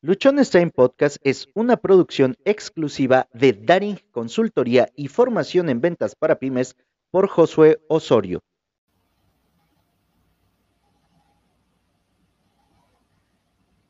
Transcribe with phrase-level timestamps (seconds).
[0.00, 6.38] Luchones Time Podcast es una producción exclusiva de Daring Consultoría y Formación en Ventas para
[6.38, 6.76] Pymes
[7.10, 8.38] por Josué Osorio.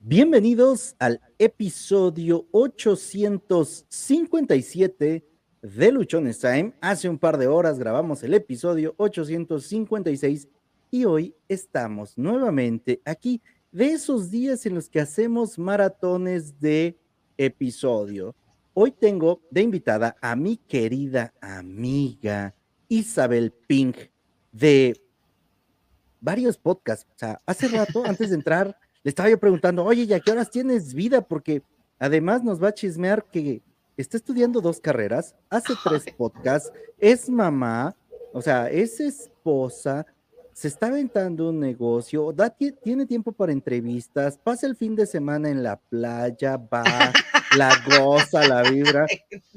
[0.01, 5.27] Bienvenidos al episodio 857
[5.61, 6.73] de Luchones Time.
[6.81, 10.49] Hace un par de horas grabamos el episodio 856
[10.91, 16.99] y hoy estamos nuevamente aquí de esos días en los que hacemos maratones de
[17.37, 18.35] episodio.
[18.73, 22.55] Hoy tengo de invitada a mi querida amiga
[22.89, 23.97] Isabel Pink
[24.53, 24.99] de
[26.21, 27.07] varios podcasts.
[27.15, 30.51] O sea, hace rato, antes de entrar, le estaba yo preguntando, oye, ¿ya qué horas
[30.51, 31.21] tienes vida?
[31.21, 31.63] Porque
[31.99, 33.63] además nos va a chismear que
[33.97, 37.97] está estudiando dos carreras, hace tres podcasts, es mamá,
[38.33, 40.07] o sea, es esposa,
[40.59, 45.51] se está aventando un negocio, da, tiene tiempo para entrevistas, pasa el fin de semana
[45.51, 46.83] en la playa, va,
[47.57, 49.07] la goza, la vibra.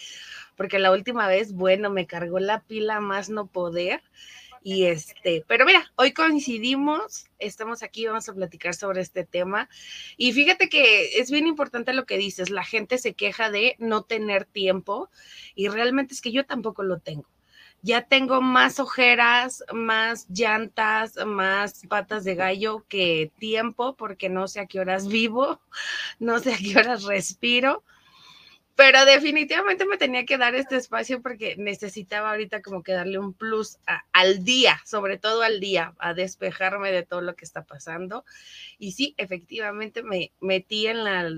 [0.56, 4.02] porque la última vez, bueno, me cargó la pila más no poder.
[4.67, 9.69] Y este, pero mira, hoy coincidimos, estamos aquí, vamos a platicar sobre este tema.
[10.17, 14.02] Y fíjate que es bien importante lo que dices, la gente se queja de no
[14.02, 15.11] tener tiempo
[15.53, 17.30] y realmente es que yo tampoco lo tengo.
[17.83, 24.61] Ya tengo más ojeras, más llantas, más patas de gallo que tiempo porque no sé
[24.61, 25.61] a qué horas vivo,
[26.17, 27.83] no sé a qué horas respiro
[28.75, 33.33] pero definitivamente me tenía que dar este espacio porque necesitaba ahorita como que darle un
[33.33, 33.77] plus
[34.11, 38.25] al día, sobre todo al día, a despejarme de todo lo que está pasando.
[38.77, 41.31] Y sí, efectivamente me metí en la,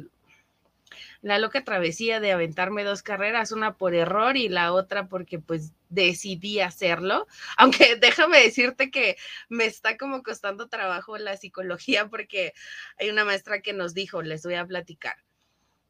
[1.22, 5.74] la loca travesía de aventarme dos carreras, una por error y la otra porque pues
[5.90, 7.28] decidí hacerlo,
[7.58, 9.16] aunque déjame decirte que
[9.48, 12.54] me está como costando trabajo la psicología porque
[12.98, 15.18] hay una maestra que nos dijo, les voy a platicar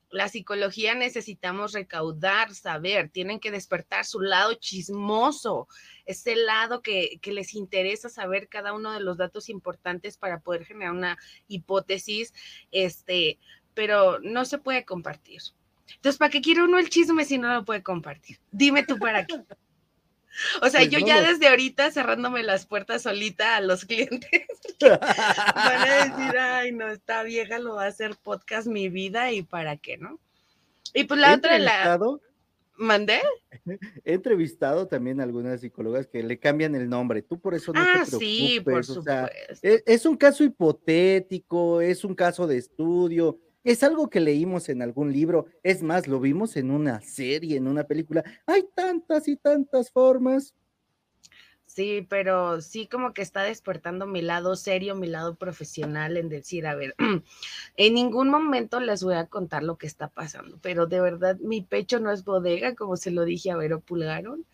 [0.09, 5.68] la psicología necesitamos recaudar, saber, tienen que despertar su lado chismoso,
[6.06, 10.66] ese lado que, que, les interesa saber cada uno de los datos importantes para poder
[10.66, 12.34] generar una hipótesis,
[12.72, 13.38] este,
[13.73, 15.41] pero no se puede compartir.
[15.95, 18.39] Entonces, ¿para qué quiere uno el chisme si no lo puede compartir?
[18.51, 19.35] Dime tú para qué.
[20.61, 24.29] O sea, pues yo ya desde ahorita cerrándome las puertas solita a los clientes.
[24.81, 29.43] Van a decir, ay, no, esta vieja lo va a hacer podcast mi vida y
[29.43, 30.19] para qué, ¿no?
[30.93, 31.99] Y pues la otra, la...
[32.79, 33.21] ¿Mandé?
[34.05, 37.23] He entrevistado también a algunas psicólogas que le cambian el nombre.
[37.23, 38.19] Tú por eso no ah, te preocupes.
[38.19, 39.31] sí, por supuesto.
[39.63, 44.81] es, es un caso hipotético, es un caso de estudio es algo que leímos en
[44.81, 48.23] algún libro, es más, lo vimos en una serie, en una película.
[48.45, 50.53] Hay tantas y tantas formas.
[51.66, 56.66] Sí, pero sí como que está despertando mi lado serio, mi lado profesional en decir,
[56.66, 56.95] a ver,
[57.75, 61.61] en ningún momento les voy a contar lo que está pasando, pero de verdad mi
[61.61, 64.45] pecho no es bodega, como se lo dije a Vero Pulgaron.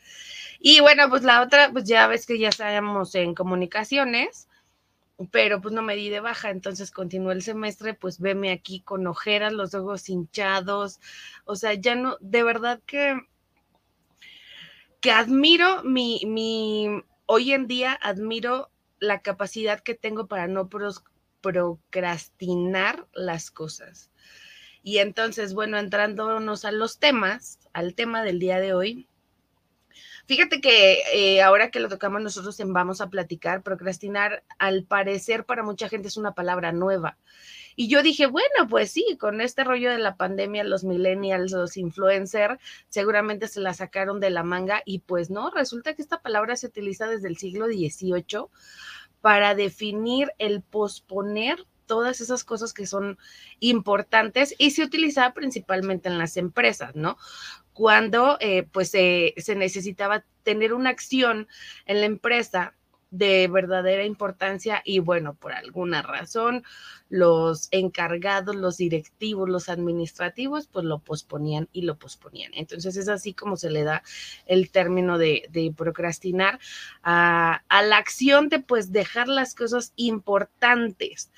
[0.60, 4.48] Y bueno, pues la otra, pues ya ves que ya estamos en comunicaciones,
[5.32, 9.06] pero pues no me di de baja, entonces continué el semestre, pues veme aquí con
[9.08, 11.00] ojeras, los ojos hinchados,
[11.46, 13.20] o sea, ya no, de verdad que,
[15.00, 20.70] que admiro mi, mi, hoy en día admiro la capacidad que tengo para no
[21.42, 24.10] procrastinar las cosas.
[24.82, 29.08] Y entonces, bueno, entrándonos a los temas, al tema del día de hoy,
[30.26, 35.46] Fíjate que eh, ahora que lo tocamos nosotros en Vamos a platicar, procrastinar al parecer
[35.46, 37.18] para mucha gente es una palabra nueva.
[37.76, 41.76] Y yo dije, bueno, pues sí, con este rollo de la pandemia, los millennials, los
[41.76, 46.56] influencers, seguramente se la sacaron de la manga y pues no, resulta que esta palabra
[46.56, 48.46] se utiliza desde el siglo XVIII
[49.22, 53.18] para definir el posponer todas esas cosas que son
[53.60, 57.18] importantes y se utiliza principalmente en las empresas, ¿no?
[57.74, 61.48] Cuando eh, pues se necesitaba tener una acción
[61.86, 62.76] en la empresa
[63.14, 66.64] de verdadera importancia y bueno, por alguna razón
[67.10, 72.52] los encargados, los directivos, los administrativos, pues lo posponían y lo posponían.
[72.56, 74.02] Entonces es así como se le da
[74.48, 75.48] el término de,
[75.78, 76.60] procrastinar
[77.04, 81.32] a, a, la acción de pues dejar las cosas importantes,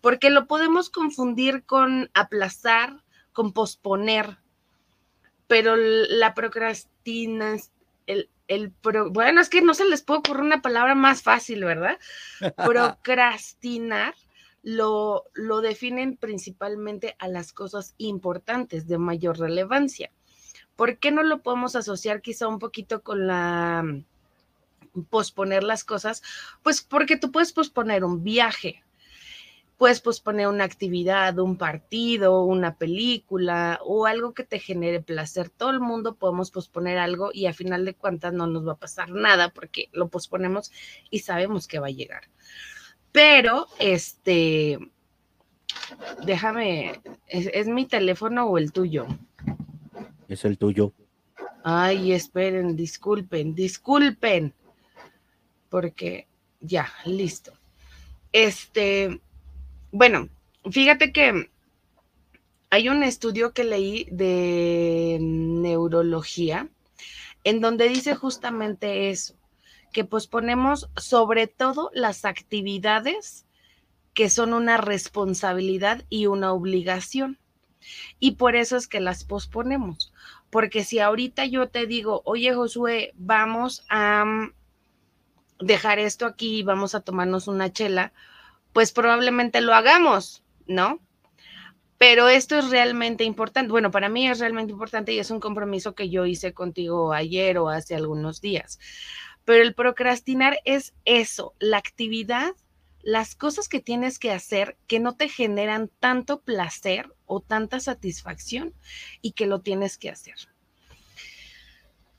[0.00, 4.38] porque lo podemos confundir con aplazar, con posponer,
[5.50, 7.74] pero la procrastinación,
[8.06, 8.72] el, el
[9.10, 11.98] bueno, es que no se les puede ocurrir una palabra más fácil, ¿verdad?
[12.56, 14.14] Procrastinar
[14.62, 20.12] lo, lo definen principalmente a las cosas importantes de mayor relevancia.
[20.76, 26.22] ¿Por qué no lo podemos asociar quizá un poquito con la mm, posponer las cosas?
[26.62, 28.84] Pues porque tú puedes posponer un viaje,
[29.80, 35.48] puedes posponer una actividad, un partido, una película o algo que te genere placer.
[35.48, 38.78] Todo el mundo podemos posponer algo y a final de cuentas no nos va a
[38.78, 40.70] pasar nada porque lo posponemos
[41.08, 42.24] y sabemos que va a llegar.
[43.10, 44.78] Pero, este,
[46.26, 49.06] déjame, ¿es, mi teléfono o el tuyo?
[50.28, 50.92] Es el tuyo.
[51.64, 54.52] Ay, esperen, disculpen, disculpen,
[55.70, 56.28] porque
[56.60, 57.54] ya, listo.
[58.30, 59.22] Este,
[59.92, 60.28] bueno,
[60.70, 61.50] fíjate que
[62.70, 66.68] hay un estudio que leí de neurología
[67.44, 69.34] en donde dice justamente eso,
[69.92, 73.46] que posponemos sobre todo las actividades
[74.14, 77.38] que son una responsabilidad y una obligación.
[78.18, 80.12] Y por eso es que las posponemos.
[80.50, 84.52] Porque si ahorita yo te digo, oye Josué, vamos a mm,
[85.60, 88.12] dejar esto aquí, vamos a tomarnos una chela,
[88.72, 91.00] pues probablemente lo hagamos, ¿no?
[91.98, 93.70] Pero esto es realmente importante.
[93.70, 97.58] Bueno, para mí es realmente importante y es un compromiso que yo hice contigo ayer
[97.58, 98.78] o hace algunos días.
[99.44, 102.52] Pero el procrastinar es eso, la actividad,
[103.02, 108.74] las cosas que tienes que hacer que no te generan tanto placer o tanta satisfacción
[109.20, 110.36] y que lo tienes que hacer.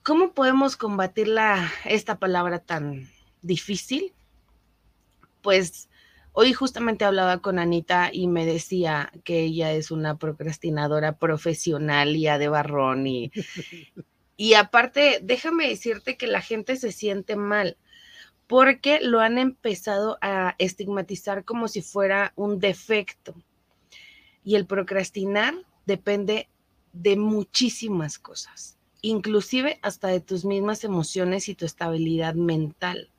[0.03, 3.09] ¿Cómo podemos combatir la, esta palabra tan
[3.43, 4.13] difícil?
[5.41, 5.89] Pues
[6.33, 12.27] Hoy justamente hablaba con Anita y me decía que ella es una procrastinadora profesional y
[12.27, 13.31] a de barrón y,
[14.37, 17.77] y aparte, déjame decirte que la gente se siente mal
[18.51, 23.33] porque lo han empezado a estigmatizar como si fuera un defecto.
[24.43, 25.53] Y el procrastinar
[25.85, 26.49] depende
[26.91, 33.09] de muchísimas cosas, inclusive hasta de tus mismas emociones y tu estabilidad mental.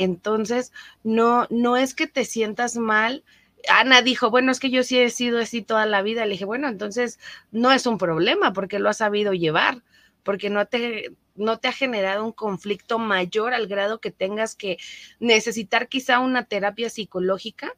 [0.00, 0.72] Entonces,
[1.04, 3.22] no, no es que te sientas mal.
[3.68, 6.24] Ana dijo, bueno, es que yo sí he sido así toda la vida.
[6.24, 7.18] Le dije, bueno, entonces
[7.50, 9.82] no es un problema porque lo has sabido llevar,
[10.22, 14.78] porque no te, no te ha generado un conflicto mayor al grado que tengas que
[15.18, 17.76] necesitar quizá una terapia psicológica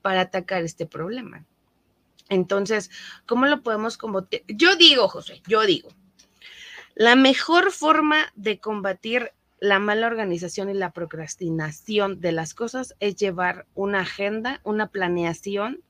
[0.00, 1.44] para atacar este problema.
[2.28, 2.88] Entonces,
[3.26, 4.44] ¿cómo lo podemos combatir?
[4.46, 5.88] Yo digo, José, yo digo,
[6.94, 13.14] la mejor forma de combatir la mala organización y la procrastinación de las cosas es
[13.14, 15.84] llevar una agenda, una planeación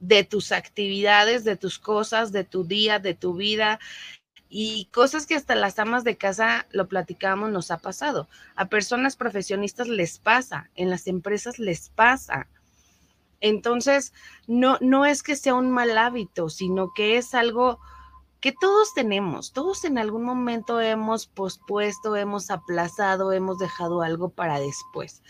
[0.00, 3.78] de tus actividades, de tus cosas, de tu día, de tu vida
[4.48, 8.26] y cosas que hasta las amas de casa lo platicamos nos ha pasado.
[8.56, 12.48] A personas profesionistas les pasa, en las empresas les pasa.
[13.42, 14.14] Entonces,
[14.46, 17.80] no, no es que sea un mal hábito, sino que es algo
[18.40, 24.60] que todos tenemos, todos en algún momento hemos pospuesto, hemos aplazado, hemos dejado algo para
[24.60, 25.22] después,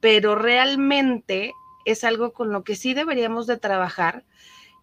[0.00, 1.52] pero realmente
[1.84, 4.24] es algo con lo que sí deberíamos de trabajar.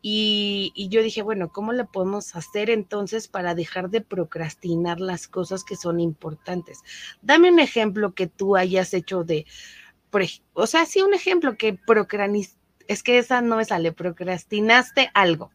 [0.01, 5.63] Y, yo dije, bueno, ¿cómo le podemos hacer entonces para dejar de procrastinar las cosas
[5.63, 6.79] que son importantes?
[7.21, 9.45] Dame un ejemplo que tú hayas hecho de,
[10.53, 15.51] o sea, sí, un ejemplo que procranis, es que esa no me sale, procrastinaste algo.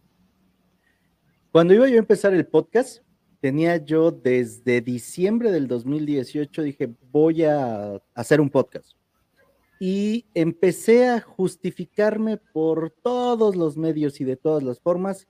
[1.52, 3.02] Cuando iba yo a empezar el podcast,
[3.42, 8.92] tenía yo desde diciembre del 2018, dije, voy a hacer un podcast.
[9.78, 15.28] Y empecé a justificarme por todos los medios y de todas las formas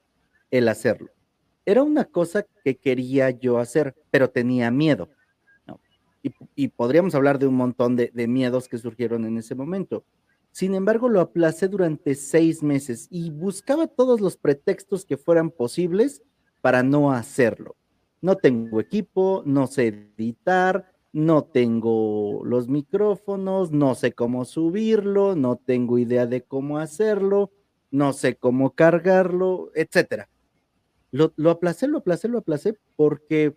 [0.53, 1.11] el hacerlo.
[1.67, 5.09] Era una cosa que quería yo hacer, pero tenía miedo.
[6.55, 10.05] Y, podríamos hablar de un montón de miedos que surgieron en ese momento.
[10.53, 16.23] Sin embargo, lo aplacé durante seis meses y buscaba todos los pretextos que fueran posibles
[16.61, 17.75] para no hacerlo.
[18.21, 25.57] No tengo equipo, no sé editar, no tengo los micrófonos, no sé cómo subirlo, no
[25.57, 27.51] tengo idea de cómo hacerlo,
[27.91, 30.29] no sé cómo cargarlo, etcétera.
[31.11, 33.57] Lo, lo aplacé, lo aplacé, lo aplacé porque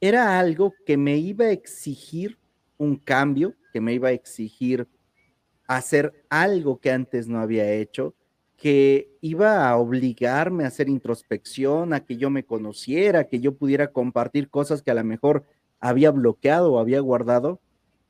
[0.00, 2.38] era algo que me iba a exigir
[2.78, 4.88] un cambio, que me iba a exigir
[5.76, 8.16] hacer algo que antes no había hecho,
[8.56, 13.92] que iba a obligarme a hacer introspección, a que yo me conociera, que yo pudiera
[13.92, 15.44] compartir cosas que a lo mejor
[15.78, 17.60] había bloqueado o había guardado.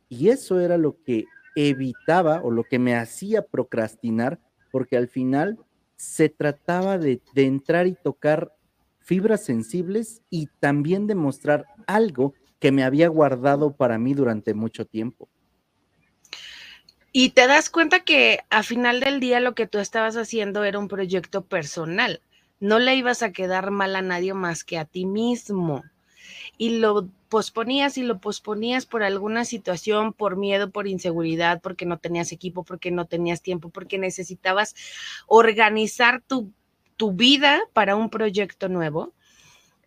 [0.09, 4.41] Y eso era lo que evitaba o lo que me hacía procrastinar,
[4.73, 5.59] porque al final
[5.97, 8.55] se trataba de, de entrar y tocar
[9.01, 15.29] fibras sensibles y también demostrar algo que me había guardado para mí durante mucho tiempo.
[17.13, 20.79] Y te das cuenta que a final del día lo que tú estabas haciendo era
[20.79, 22.21] un proyecto personal.
[22.61, 25.83] No le ibas a quedar mal a nadie más que a ti mismo.
[26.57, 31.99] Y lo posponías y lo posponías por alguna situación, por miedo, por inseguridad, porque no
[31.99, 34.77] tenías equipo, porque no tenías tiempo, porque necesitabas
[35.27, 36.53] organizar tu,
[36.97, 39.13] tu vida para un proyecto nuevo.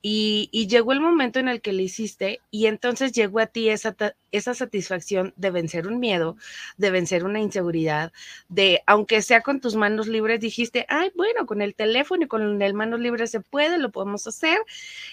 [0.05, 3.95] Y, llegó el momento en el que lo hiciste y entonces llegó a ti esa,
[4.33, 6.35] esa satisfacción de vencer un miedo,
[6.75, 8.11] de vencer una inseguridad,
[8.49, 12.61] de, aunque sea con tus manos libres, dijiste, ay, bueno, con el teléfono y con
[12.61, 14.57] el manos libres se puede, lo podemos hacer.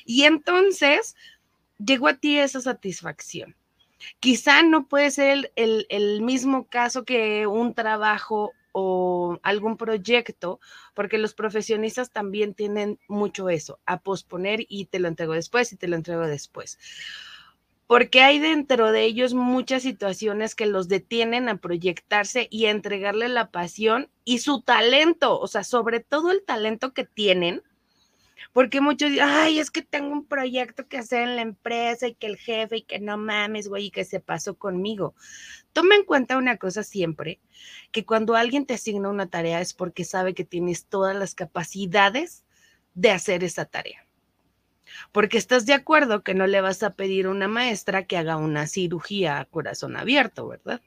[0.05, 1.15] Y entonces
[1.79, 3.55] llegó a ti esa satisfacción.
[4.19, 10.61] Quizá no puede ser el, el mismo caso que un trabajo o algún proyecto,
[10.95, 15.77] porque los profesionistas también tienen mucho eso, a posponer y te lo entrego después y
[15.77, 16.79] te lo entrego después.
[17.87, 23.29] Porque hay dentro de ellos muchas situaciones que los detienen a proyectarse y a entregarle
[23.29, 27.63] la pasión y su talento, o sea, sobre todo el talento que tienen,
[28.53, 32.15] porque muchos dicen, ay, es que tengo un proyecto que hacer en la empresa y
[32.15, 35.15] que el jefe y que no mames, güey, y que se pasó conmigo.
[35.73, 37.41] Toma en cuenta una cosa siempre,
[37.93, 42.45] que cuando alguien te asigna una tarea es porque sabe que tienes todas las capacidades
[42.95, 44.07] de hacer esa tarea.
[45.13, 48.37] Porque estás de acuerdo que no le vas a pedir a una maestra que haga
[48.37, 50.81] una cirugía a corazón abierto, ¿verdad?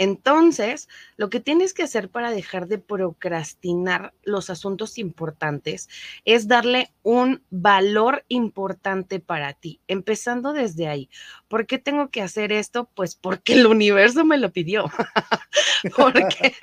[0.00, 0.88] Entonces,
[1.18, 5.90] lo que tienes que hacer para dejar de procrastinar los asuntos importantes
[6.24, 11.10] es darle un valor importante para ti, empezando desde ahí.
[11.48, 12.88] ¿Por qué tengo que hacer esto?
[12.94, 14.86] Pues porque el universo me lo pidió.
[15.94, 16.54] porque,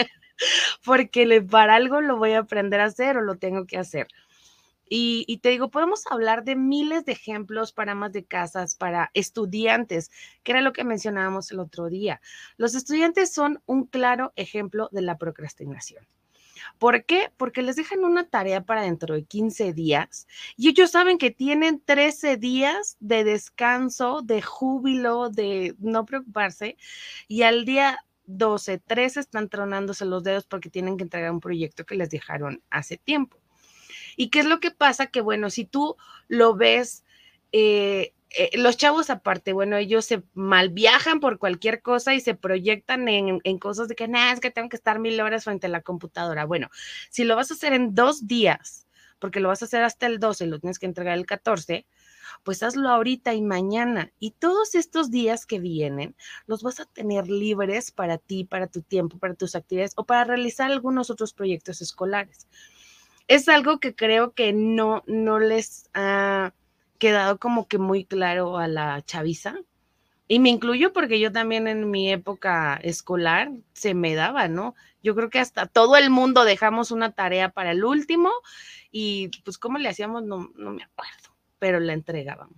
[0.83, 4.07] porque para algo lo voy a aprender a hacer o lo tengo que hacer.
[4.89, 10.11] Y, te digo, podemos hablar de miles de ejemplos para amas de casas, para estudiantes,
[10.43, 12.21] que era lo que mencionábamos el otro día.
[12.57, 16.07] Los estudiantes son un claro ejemplo de la procrastinación.
[16.77, 17.31] ¿Por qué?
[17.37, 21.81] Porque les dejan una tarea para dentro de 15 días y ellos saben que tienen
[21.83, 26.77] 13 días de descanso, de júbilo, de no preocuparse
[27.27, 31.85] y al día 12, 13 están tronándose los dedos porque tienen que entregar un proyecto
[31.85, 33.37] que les dejaron hace tiempo.
[34.17, 35.07] ¿Y qué es lo que pasa?
[35.07, 35.95] Que bueno, si tú
[36.27, 37.05] lo ves,
[37.53, 42.33] eh, eh, los chavos aparte, bueno, ellos se mal viajan por cualquier cosa y se
[42.33, 45.69] proyectan en, cosas de que, nada, es que tengo que estar mil horas frente a
[45.69, 46.45] la computadora.
[46.45, 46.69] Bueno,
[47.09, 48.87] si lo vas a hacer en dos días,
[49.19, 51.85] porque lo vas a hacer hasta el 12 y lo tienes que entregar el 14,
[52.43, 54.11] pues hazlo ahorita y mañana.
[54.19, 56.15] Y todos estos días que vienen
[56.47, 60.23] los vas a tener libres para ti, para tu tiempo, para tus actividades o para
[60.23, 62.47] realizar algunos otros proyectos escolares
[63.27, 66.53] es algo que creo que no, no les ha
[66.97, 69.55] quedado como que muy claro a la chaviza.
[70.29, 74.75] Y me incluyo porque yo también en mi época escolar se me daba, ¿no?
[75.01, 78.29] Yo creo que hasta todo el mundo dejamos una tarea para el último
[78.91, 82.57] y pues cómo le hacíamos, no, no me acuerdo, pero la entregábamos.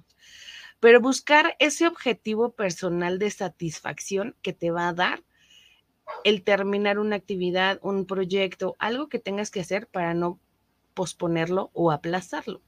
[0.80, 5.24] Pero buscar ese objetivo personal de satisfacción que te va a dar
[6.24, 10.40] el terminar una actividad, un proyecto, algo que tengas que hacer para no
[11.00, 12.62] posponerlo o aplazarlo.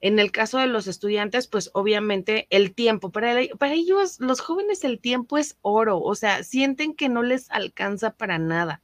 [0.00, 5.00] En el caso de los estudiantes, pues obviamente el tiempo, para, ellos, los jóvenes, el
[5.00, 8.82] tiempo es oro, o sea, sienten que no les alcanza para nada,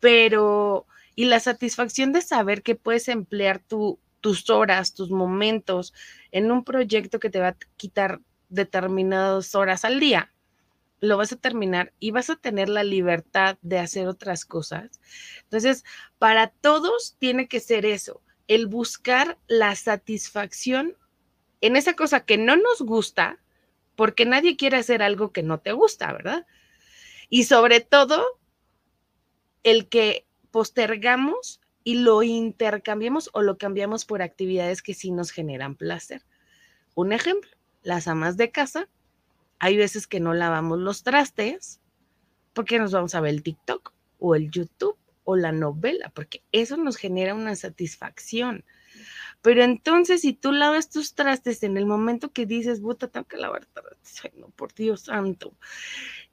[0.00, 5.94] pero, y la satisfacción de saber que puedes emplear tu, tus horas, tus momentos
[6.32, 10.32] en un proyecto que te va a quitar determinadas horas al día,
[11.00, 15.00] lo vas a terminar y vas a tener la libertad de hacer otras cosas.
[15.44, 15.84] Entonces,
[16.18, 20.96] para todos tiene que ser eso, el buscar la satisfacción
[21.60, 23.38] en esa cosa que no nos gusta,
[23.96, 26.46] porque nadie quiere hacer algo que no te gusta, ¿verdad?
[27.28, 28.24] Y sobre todo,
[29.64, 35.74] el que postergamos y lo intercambiemos o lo cambiamos por actividades que sí nos generan
[35.74, 36.24] placer.
[36.94, 37.50] Un ejemplo,
[37.82, 38.88] las amas de casa
[39.58, 41.80] hay veces que no lavamos los trastes
[42.52, 46.76] porque nos vamos a ver el TikTok o el YouTube o la novela, porque eso
[46.76, 48.64] nos genera una satisfacción.
[49.42, 53.36] Pero entonces, si tú lavas tus trastes en el momento que dices, puta, tengo que
[53.36, 55.54] lavar trastes, ay, no, por Dios santo.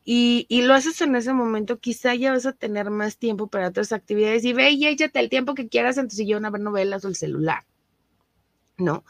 [0.08, 3.92] Y, lo haces en ese momento, quizá ya vas a tener más tiempo para otras
[3.92, 7.04] actividades y ve y échate el tiempo que quieras en tu sillón a ver novelas
[7.06, 7.66] o el celular,
[8.78, 9.04] ¿no?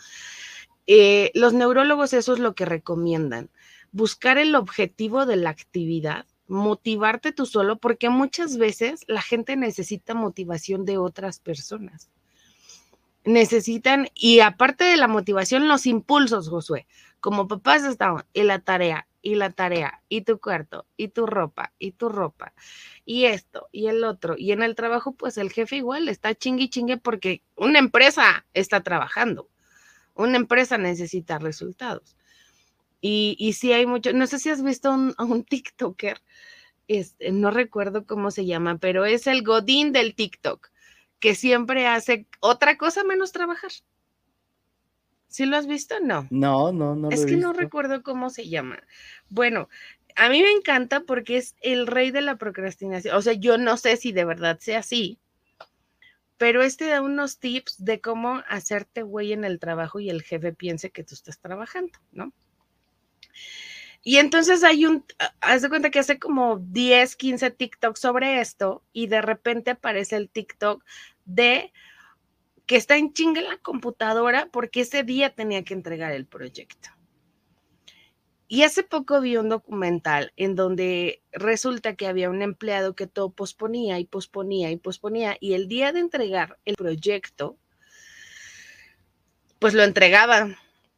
[0.87, 3.49] Eh, los neurólogos eso es lo que recomiendan,
[3.95, 10.13] buscar el objetivo de la actividad, motivarte tú solo, porque muchas veces la gente necesita
[10.13, 12.09] motivación de otras personas
[13.25, 16.87] necesitan, y aparte de la motivación, los impulsos, Josué.
[17.19, 21.73] Como papás estamos, y la tarea, y la tarea, y tu cuarto, y tu ropa,
[21.79, 22.53] y tu ropa,
[23.03, 24.35] y esto, y el otro.
[24.37, 28.81] Y en el trabajo, pues el jefe igual está chingue chingue porque una empresa está
[28.81, 29.49] trabajando.
[30.13, 32.15] Una empresa necesita resultados.
[33.07, 36.23] Y, y si hay mucho, no sé si has visto un, a un TikToker,
[36.87, 40.71] este, no recuerdo cómo se llama, pero es el Godín del TikTok
[41.19, 43.69] que siempre hace otra cosa menos trabajar.
[45.27, 45.99] ¿Sí lo has visto?
[46.01, 46.25] No.
[46.31, 47.11] No, no, no.
[47.11, 48.79] Es que no recuerdo cómo se llama.
[49.29, 49.69] Bueno,
[50.15, 53.15] a mí me encanta porque es el rey de la procrastinación.
[53.15, 55.19] O sea, yo no sé si de verdad sea así,
[56.37, 60.53] pero este da unos tips de cómo hacerte güey en el trabajo y el jefe
[60.53, 62.33] piense que tú estás trabajando, ¿no?
[64.07, 65.03] Y entonces hay un,
[65.41, 70.15] haz de cuenta que hace como 10, 15 TikToks sobre esto y de repente aparece
[70.15, 70.83] el TikTok
[71.25, 71.73] de
[72.67, 76.89] que está en chinga la computadora porque ese día tenía que entregar el proyecto.
[78.47, 83.31] Y hace poco vi un documental en donde resulta que había un empleado que todo
[83.31, 87.57] posponía y posponía y posponía y el día de entregar el proyecto,
[89.57, 90.55] pues lo entregaba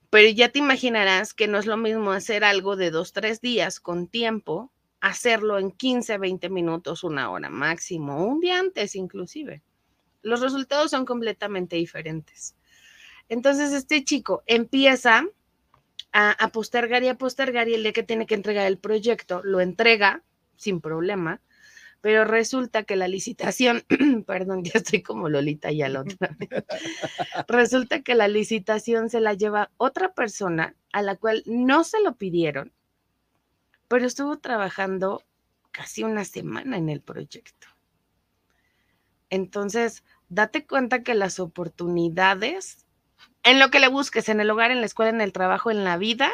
[0.10, 3.80] pero ya te imaginarás que no es lo mismo hacer algo de dos, tres días
[3.80, 4.72] con tiempo,
[5.02, 9.62] hacerlo en 15, 20 minutos, una hora máximo, un día antes inclusive.
[10.22, 12.56] Los resultados son completamente diferentes.
[13.30, 15.26] Entonces este chico empieza
[16.14, 19.60] a, postergar y a postergar y el día que tiene que entregar el proyecto lo
[19.60, 20.24] entrega
[20.56, 21.42] sin problema
[22.08, 23.84] pero resulta que la licitación,
[24.26, 26.64] perdón, ya estoy como Lolita ya la otra vez,
[27.50, 32.16] resulta que la licitación se la lleva otra persona a la cual no se lo
[32.16, 32.72] pidieron,
[33.90, 35.22] pero estuvo trabajando
[35.72, 37.68] casi una semana en el proyecto.
[39.30, 42.86] Entonces, date cuenta que las oportunidades,
[43.44, 45.84] en lo que le busques, en el hogar, en la escuela, en el trabajo, en
[45.84, 46.32] la vida,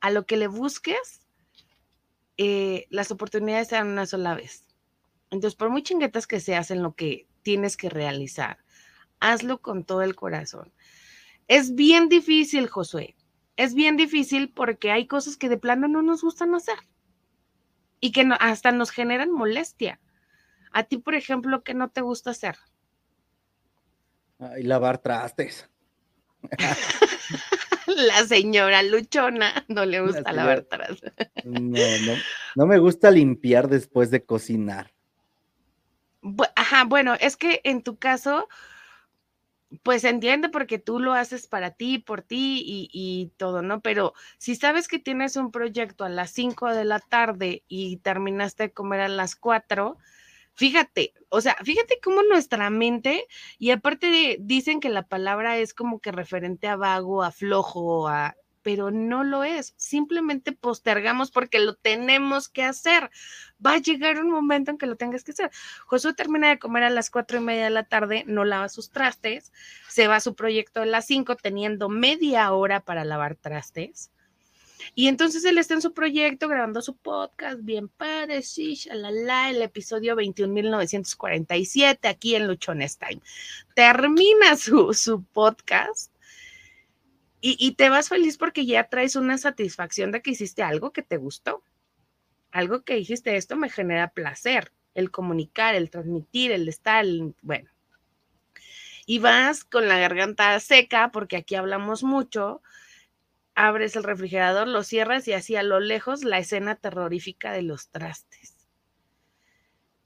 [0.00, 1.26] a lo que le busques,
[2.36, 4.63] eh, las oportunidades sean una sola vez.
[5.34, 8.58] Entonces, por muy chinguetas que seas en lo que tienes que realizar,
[9.18, 10.72] hazlo con todo el corazón.
[11.48, 13.16] Es bien difícil, Josué.
[13.56, 16.78] Es bien difícil porque hay cosas que de plano no nos gustan hacer
[17.98, 20.00] y que hasta nos generan molestia.
[20.70, 22.56] A ti, por ejemplo, ¿qué no te gusta hacer?
[24.38, 25.68] Ay, lavar trastes.
[27.86, 31.12] La señora luchona no le gusta lavar trastes.
[31.44, 31.60] No,
[32.06, 32.14] no,
[32.54, 34.94] no me gusta limpiar después de cocinar.
[36.56, 38.48] Ajá, bueno, es que en tu caso,
[39.82, 43.80] pues entiende porque tú lo haces para ti, por ti y, todo, ¿no?
[43.80, 48.64] Pero si sabes que tienes un proyecto a las 5 de la tarde y terminaste
[48.64, 49.98] de comer a las 4,
[50.54, 53.26] fíjate, o sea, fíjate cómo nuestra mente,
[53.58, 58.08] y aparte de, dicen que la palabra es como que referente a vago, a flojo,
[58.08, 59.74] a pero no lo es.
[59.76, 63.10] Simplemente postergamos porque lo tenemos que hacer.
[63.64, 65.50] Va a llegar un momento en que lo tengas que hacer.
[65.86, 68.90] Josué termina de comer a las cuatro y media de la tarde, no lava sus
[68.90, 69.52] trastes,
[69.88, 74.10] se va a su proyecto a las cinco teniendo media hora para lavar trastes.
[74.94, 79.62] Y entonces él está en su proyecto grabando su podcast, bien padre, sí, shalala, el
[79.62, 83.20] episodio 21.947 aquí en Luchones Time.
[83.74, 86.13] Termina su, su podcast
[87.46, 91.18] y, te vas feliz porque ya traes una satisfacción de que hiciste algo que te
[91.18, 91.62] gustó.
[92.50, 97.04] Algo que dijiste, esto me genera placer, el comunicar, el transmitir, el estar,
[97.42, 97.68] bueno.
[99.04, 102.62] Y vas con la garganta seca, porque aquí hablamos mucho,
[103.54, 107.88] abres el refrigerador, lo cierras y así a lo lejos la escena terrorífica de los
[107.88, 108.54] trastes.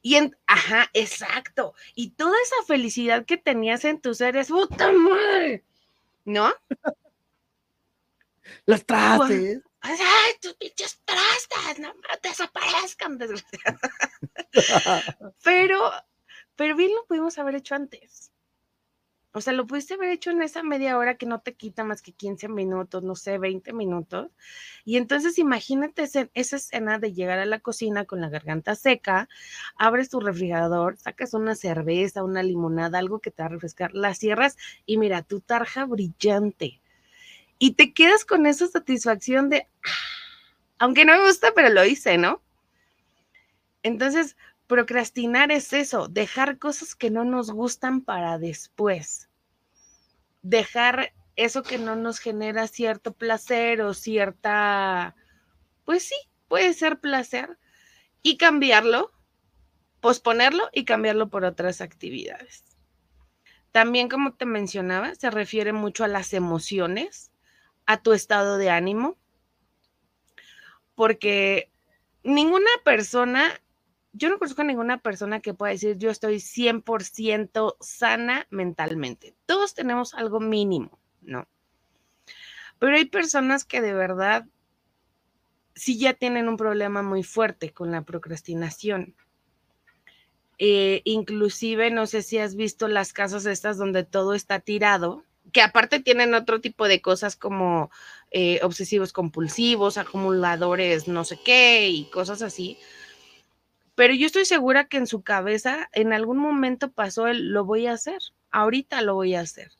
[0.03, 1.75] Y en, ajá, exacto.
[1.95, 5.63] Y toda esa felicidad que tenías en tus seres, puta madre,
[6.25, 6.53] ¿no?
[8.67, 9.63] Los trastes.
[9.81, 11.79] ¡Ay, tus pinches trastes!
[11.79, 13.19] ¡No desaparezcan,
[15.45, 15.91] pero,
[16.57, 18.33] pero bien lo pudimos haber hecho antes.
[19.33, 22.03] O sea, lo pudiste haber hecho en esa media hora que no te quita más
[22.03, 24.31] que 15 minutos, no sé, 20 minutos.
[24.85, 29.29] Y entonces imagínate esa escena de llegar a la cocina con la garganta seca,
[29.77, 34.15] abres tu refrigerador, sacas una cerveza, una limonada, algo que te va a refrescar, la
[34.15, 34.57] cierras
[34.87, 36.81] y mira, tu tarja brillante.
[37.59, 39.67] Y te quedas con esa satisfacción de,
[40.79, 42.43] aunque no me gusta, pero lo hice, ¿no?
[43.83, 49.29] Entonces, procrastinar es eso, dejar cosas que no nos gustan para después
[50.43, 55.15] dejar eso que no nos genera cierto placer o cierta,
[55.85, 56.17] pues sí,
[56.49, 57.59] puede ser placer,
[58.23, 59.13] y cambiarlo,
[60.01, 62.65] posponerlo y cambiarlo por otras actividades.
[63.71, 67.28] También, como te mencionaba, se refiere mucho a las emociones,
[67.89, 69.17] a tu estado de ánimo,
[70.95, 71.73] porque
[72.23, 73.51] ninguna persona
[74.13, 79.35] yo no conozco a ninguna persona que pueda decir yo estoy 100% sana mentalmente.
[79.47, 81.49] Todos tenemos algo mínimo, ¿no?
[82.79, 84.47] Pero hay personas que de verdad
[85.75, 89.15] sí ya tienen un problema muy fuerte con la procrastinación.
[90.59, 95.63] Eh, inclusive, no sé si has visto las casas estas donde todo está tirado, que
[95.63, 97.91] aparte tienen otro tipo de cosas como
[98.31, 102.79] eh, obsesivos compulsivos, acumuladores, no sé qué y cosas así
[103.99, 107.89] pero yo estoy segura que en su cabeza en algún momento pasó el lo voy
[107.89, 108.21] a hacer,
[108.53, 109.73] ahorita lo voy a hacer.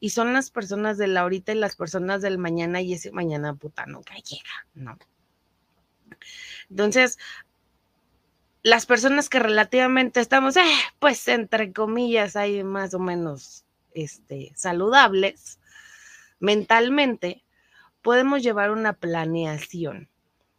[0.00, 3.86] Y son las personas del ahorita y las personas del mañana y ese mañana puta
[3.86, 4.98] nunca llega, ¿no?
[6.68, 7.18] Entonces,
[8.62, 10.62] las personas que relativamente estamos, eh,
[10.98, 13.63] pues entre comillas, hay más o menos
[13.94, 15.58] este, saludables
[16.40, 17.44] mentalmente,
[18.02, 20.08] podemos llevar una planeación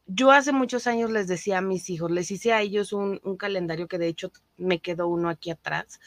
[0.08, 3.88] yo hace muchos años les decía a mis hijos, les hice a ellos un, calendario
[3.88, 6.00] que de hecho me quedó uno aquí atrás,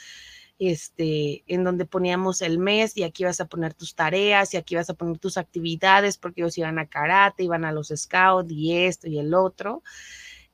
[0.59, 4.75] este, en donde poníamos el mes y aquí vas a poner tus tareas y aquí
[4.77, 8.77] vas a poner tus actividades porque ellos iban a karate, iban a los scouts y
[8.77, 9.83] esto y el otro.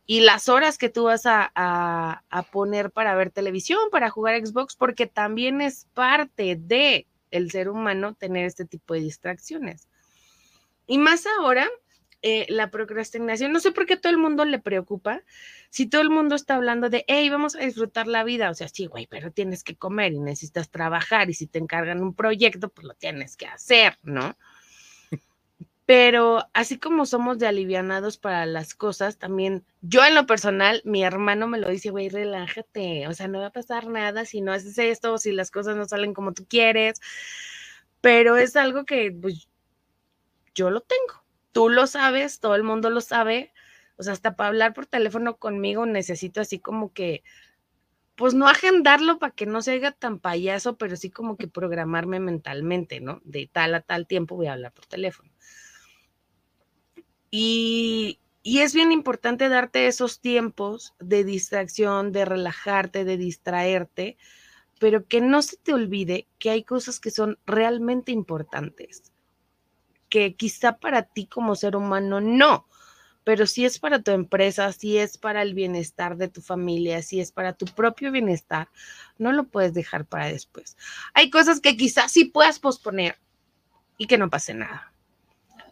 [0.06, 4.76] Y las horas que tú vas a, a poner para ver televisión, para jugar Xbox,
[4.76, 9.88] porque también es parte de el ser humano tener este tipo de distracciones.
[10.86, 11.68] Y más ahora
[12.26, 13.52] eh, la procrastinación.
[13.52, 15.22] No sé por qué todo el mundo le preocupa.
[15.68, 18.66] Si todo el mundo está hablando de, hey, vamos a disfrutar la vida, o sea,
[18.66, 22.70] sí, güey, pero tienes que comer y necesitas trabajar y si te encargan un proyecto,
[22.70, 24.38] pues lo tienes que hacer, ¿no?
[25.86, 31.04] Pero así como somos de alivianados para las cosas, también yo en lo personal, mi
[31.04, 34.52] hermano me lo dice, güey, relájate, o sea, no va a pasar nada si no
[34.52, 37.00] haces esto, o si las cosas no salen como tú quieres,
[38.00, 39.48] pero es algo que pues
[40.54, 43.52] yo lo tengo tú lo sabes, todo el mundo lo sabe.
[43.96, 47.22] O sea, hasta para hablar por teléfono conmigo necesito así como que,
[48.16, 52.20] pues no agendarlo para que no se haga tan payaso, pero sí como que programarme
[52.20, 53.20] mentalmente, ¿no?
[53.24, 55.30] De tal a tal tiempo voy a hablar por teléfono.
[57.36, 64.16] Y, es bien importante darte esos tiempos de distracción, de relajarte, de distraerte,
[64.78, 69.10] pero que no se te olvide que hay cosas que son realmente importantes
[70.08, 72.68] que quizá para ti como ser humano no,
[73.24, 77.18] pero si es para tu empresa, si es para el bienestar de tu familia, si
[77.18, 78.68] es para tu propio bienestar,
[79.18, 80.76] no lo puedes dejar para después.
[81.14, 83.18] Hay cosas que quizás sí puedas posponer
[83.98, 84.92] y que no pase nada,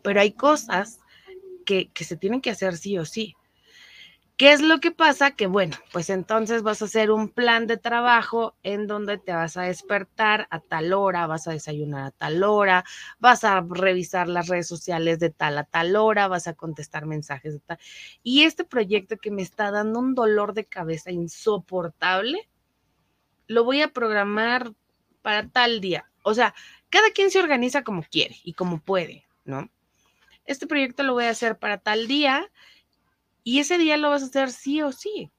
[0.02, 0.98] pero hay cosas
[1.62, 3.36] que, se tienen que hacer sí o sí.
[4.36, 5.32] ¿Qué es lo que pasa?
[5.32, 9.56] Que bueno, pues entonces vas a hacer un plan de trabajo en donde te vas
[9.56, 12.84] a despertar a tal hora, vas a desayunar a tal hora,
[13.20, 17.52] vas a revisar las redes sociales de tal a tal hora, vas a contestar mensajes
[17.52, 17.78] de tal.
[18.22, 22.48] Y este proyecto que me está dando un dolor de cabeza insoportable,
[23.46, 24.72] lo voy a programar
[25.20, 26.10] para tal día.
[26.22, 26.54] O sea,
[26.90, 29.70] cada quien se organiza como quiere y como puede, ¿no?
[30.44, 32.50] Este proyecto lo voy a hacer para tal día
[33.44, 35.30] y ese día lo vas a hacer sí o sí.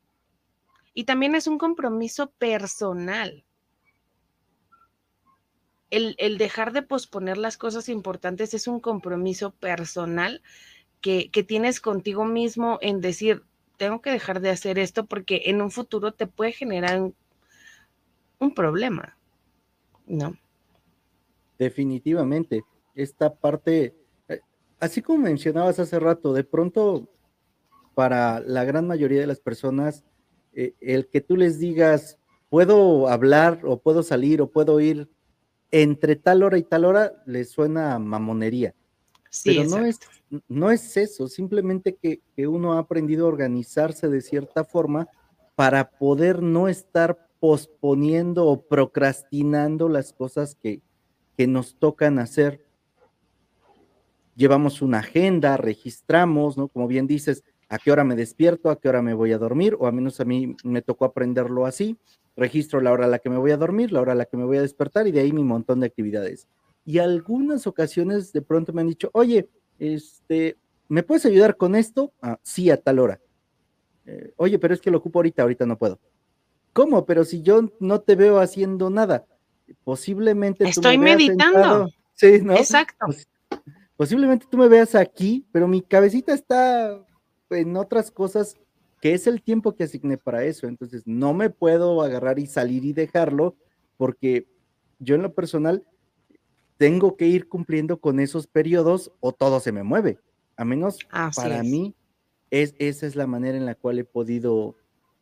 [0.94, 3.46] Y también es un compromiso personal.
[5.90, 10.42] El, dejar de posponer las cosas importantes es un compromiso personal
[11.02, 13.44] que, tienes contigo mismo en decir,
[13.78, 17.16] tengo que dejar de hacer esto porque en un futuro te puede generar un,
[18.40, 19.16] un problema,
[20.08, 20.36] ¿no?
[21.60, 22.64] Definitivamente,
[22.96, 23.96] esta parte,
[24.84, 27.10] así como mencionabas hace rato, de pronto
[27.96, 30.04] para la gran mayoría de las personas,
[30.54, 32.20] eh, el que tú les digas,
[32.50, 35.10] puedo hablar o puedo salir o puedo ir
[35.72, 38.76] entre tal hora y tal hora, les suena mamonería.
[39.30, 40.00] Sí, Pero no es,
[40.50, 45.08] no es eso, simplemente que, que uno ha aprendido a organizarse de cierta forma
[45.56, 50.82] para poder no estar posponiendo o procrastinando las cosas que,
[51.38, 52.66] que nos tocan hacer.
[54.36, 56.68] Llevamos una agenda, registramos, ¿no?
[56.68, 59.76] Como bien dices, a qué hora me despierto, a qué hora me voy a dormir,
[59.80, 61.98] o a menos a mí me tocó aprenderlo así.
[62.36, 64.38] Registro la hora a la que me voy a dormir, la hora a la que
[64.38, 66.48] me voy a despertar y de ahí mi montón de actividades.
[66.86, 72.12] Y algunas ocasiones de pronto me han dicho, oye, este, ¿me puedes ayudar con esto?
[72.22, 73.20] Ah, sí, a tal hora.
[74.06, 76.00] Eh, oye, pero es que lo ocupo ahorita, ahorita no puedo.
[76.74, 77.06] ¿Cómo?
[77.06, 79.26] Pero si yo no te veo haciendo nada,
[79.84, 80.68] posiblemente...
[80.68, 81.90] Estoy meditando.
[82.14, 82.54] sí, ¿no?
[82.54, 83.06] Exacto.
[83.96, 87.00] Posiblemente tú me veas aquí, pero mi cabecita está
[87.50, 88.56] en otras cosas
[89.02, 90.68] que es el tiempo que asigné para eso.
[90.68, 93.56] Entonces, no me puedo agarrar y salir y dejarlo
[93.98, 94.48] porque
[95.00, 95.86] yo en lo personal
[96.78, 100.20] tengo que ir cumpliendo con esos periodos o todo se me mueve.
[100.56, 101.00] A menos
[101.36, 101.96] para mí,
[102.50, 104.76] es, esa es la manera en la cual he podido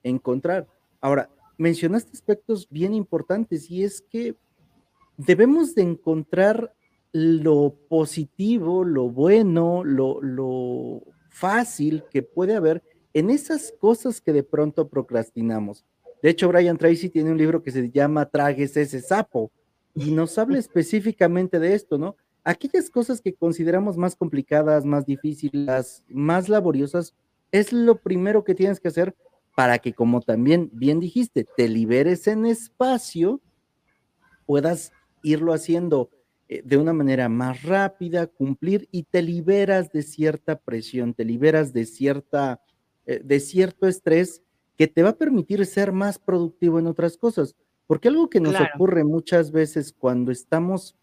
[0.03, 0.67] encontrar.
[0.99, 4.35] Ahora, mencionaste aspectos bien importantes y es que
[5.17, 6.73] debemos de encontrar
[7.13, 14.43] lo positivo, lo bueno, lo, lo fácil que puede haber en esas cosas que de
[14.43, 15.85] pronto procrastinamos.
[16.21, 19.51] De hecho, Brian Tracy tiene un libro que se llama Tragues ese sapo
[19.93, 22.15] y nos habla específicamente de esto, ¿no?
[22.43, 27.13] Aquellas cosas que consideramos más complicadas, más difíciles, más laboriosas,
[27.51, 29.15] es lo primero que tienes que hacer
[29.55, 33.41] para que, como también bien dijiste, te liberes en espacio,
[34.45, 36.09] puedas irlo haciendo
[36.65, 41.85] de una manera más rápida, cumplir y te liberas de cierta presión, te liberas de
[41.85, 42.61] cierta,
[43.05, 44.41] eh, de cierto estrés
[44.75, 47.55] que te va a permitir ser más productivo en otras cosas.
[47.87, 50.97] Porque algo que nos ocurre muchas veces cuando estamos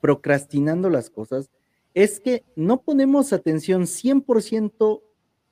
[0.00, 1.50] procrastinando las cosas
[1.94, 5.02] es que no ponemos atención 100%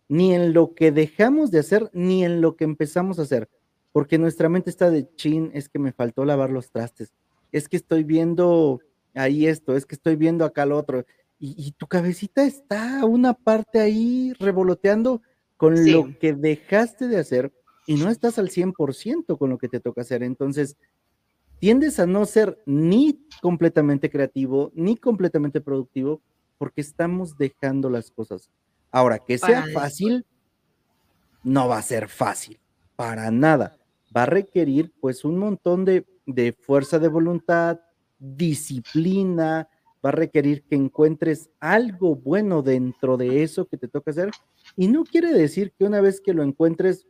[0.08, 3.48] ni en lo que dejamos de hacer, ni en lo que empezamos a hacer,
[3.92, 7.12] porque nuestra mente está de chin, es que me faltó lavar los trastes,
[7.52, 8.80] es que estoy viendo
[9.14, 11.04] ahí esto, es que estoy viendo acá lo otro,
[11.40, 15.22] y, tu cabecita está una parte ahí revoloteando
[15.56, 17.52] con lo que dejaste de hacer
[17.86, 20.24] y no estás al 100% con lo que te toca hacer.
[20.24, 20.76] Entonces,
[21.60, 26.20] tiendes a no ser ni completamente creativo, ni completamente productivo,
[26.58, 28.50] porque estamos dejando las cosas.
[28.90, 30.26] Ahora, que sea fácil,
[31.44, 32.58] no va a ser fácil,
[32.96, 33.78] para nada.
[34.16, 37.78] Va a requerir pues un montón de, de fuerza de voluntad,
[38.18, 39.68] disciplina,
[40.04, 44.30] va a requerir que encuentres algo bueno dentro de eso que te toca hacer.
[44.76, 47.06] Y no quiere decir que una vez que lo encuentres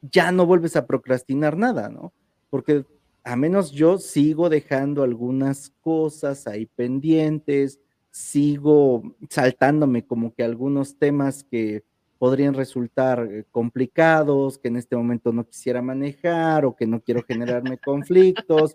[0.00, 2.12] ya no vuelves a procrastinar nada, ¿no?
[2.48, 2.84] Porque
[3.24, 11.44] a menos yo sigo dejando algunas cosas ahí pendientes, sigo saltándome como que algunos temas
[11.44, 11.84] que
[12.18, 17.22] podrían resultar eh, complicados, que en este momento no quisiera manejar o que no quiero
[17.22, 18.72] generarme conflictos.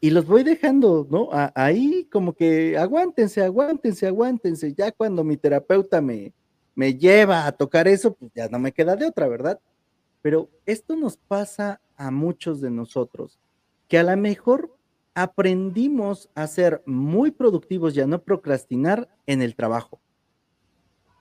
[0.00, 1.30] Y los voy dejando, ¿no?
[1.54, 4.74] ahí como que aguántense, aguántense, aguántense.
[4.74, 6.34] Ya cuando mi terapeuta me,
[6.74, 9.58] me lleva a tocar eso, pues ya no me queda de otra, ¿verdad?
[10.20, 13.40] Pero esto nos pasa a muchos de nosotros,
[13.88, 14.76] que a lo mejor
[15.14, 19.98] aprendimos a ser muy productivos y a no procrastinar en el trabajo.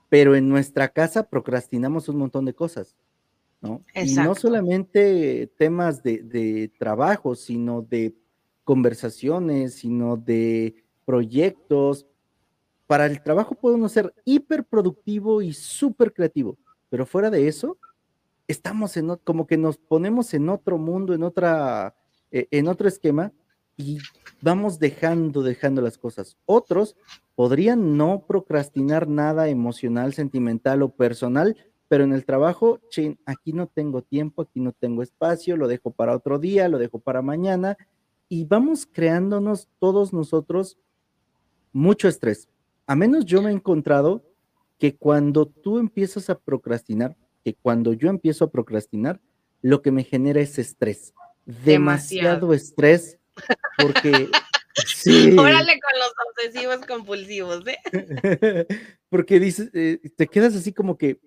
[0.10, 2.98] Pero en nuestra casa procrastinamos un montón de cosas,
[3.62, 3.84] ¿no?
[3.96, 8.14] Y no solamente temas de, de trabajo, sino de
[8.66, 12.06] conversaciones, sino de proyectos.
[12.88, 16.58] Para el trabajo podemos ser hiper productivo y súper creativo,
[16.90, 17.78] pero fuera de eso,
[18.48, 21.96] estamos en, como que nos ponemos en otro mundo, en otra,
[22.32, 23.32] eh, en otro esquema
[23.78, 24.00] y
[24.42, 26.38] vamos dejando, dejando las cosas.
[26.46, 26.96] Otros
[27.36, 31.56] podrían no procrastinar nada emocional, sentimental o personal,
[31.88, 32.80] pero en el trabajo,
[33.26, 37.00] aquí no tengo tiempo, aquí no tengo espacio, lo dejo para otro día, lo dejo
[37.00, 37.78] para mañana
[38.30, 40.78] y vamos creándonos todos nosotros
[41.72, 42.48] mucho estrés.
[42.88, 44.24] A menos yo me he encontrado
[44.78, 49.20] que cuando tú empiezas a procrastinar, que cuando yo empiezo a procrastinar,
[49.62, 51.14] lo que me genera es estrés.
[51.46, 53.20] Demasiado, estrés,
[53.78, 54.30] porque...
[54.86, 55.36] sí.
[55.38, 58.68] Órale con los obsesivos compulsivos, ¿eh?
[59.10, 61.20] porque dices, eh, te quedas así como que,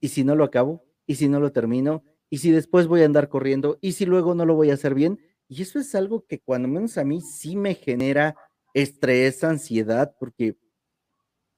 [0.00, 0.84] ¿y si no lo acabo?
[1.06, 2.04] ¿Y si no lo termino?
[2.28, 3.78] ¿Y si después voy a andar corriendo?
[3.80, 5.20] ¿Y si luego no lo voy a hacer bien?
[5.48, 8.36] Y eso es algo que cuando menos a mí sí me genera
[8.74, 10.56] estrés, ansiedad, porque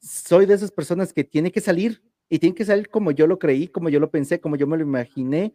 [0.01, 3.38] soy de esas personas que tiene que salir, y tiene que salir como yo lo
[3.38, 5.55] creí, como yo lo pensé, como yo me lo imaginé.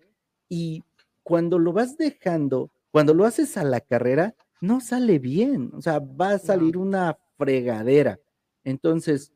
[0.50, 0.84] Y
[1.22, 5.72] cuando lo vas dejando, cuando lo haces a la carrera, no sale bien.
[5.74, 8.20] O sea, va a salir una fregadera.
[8.64, 9.32] Entonces,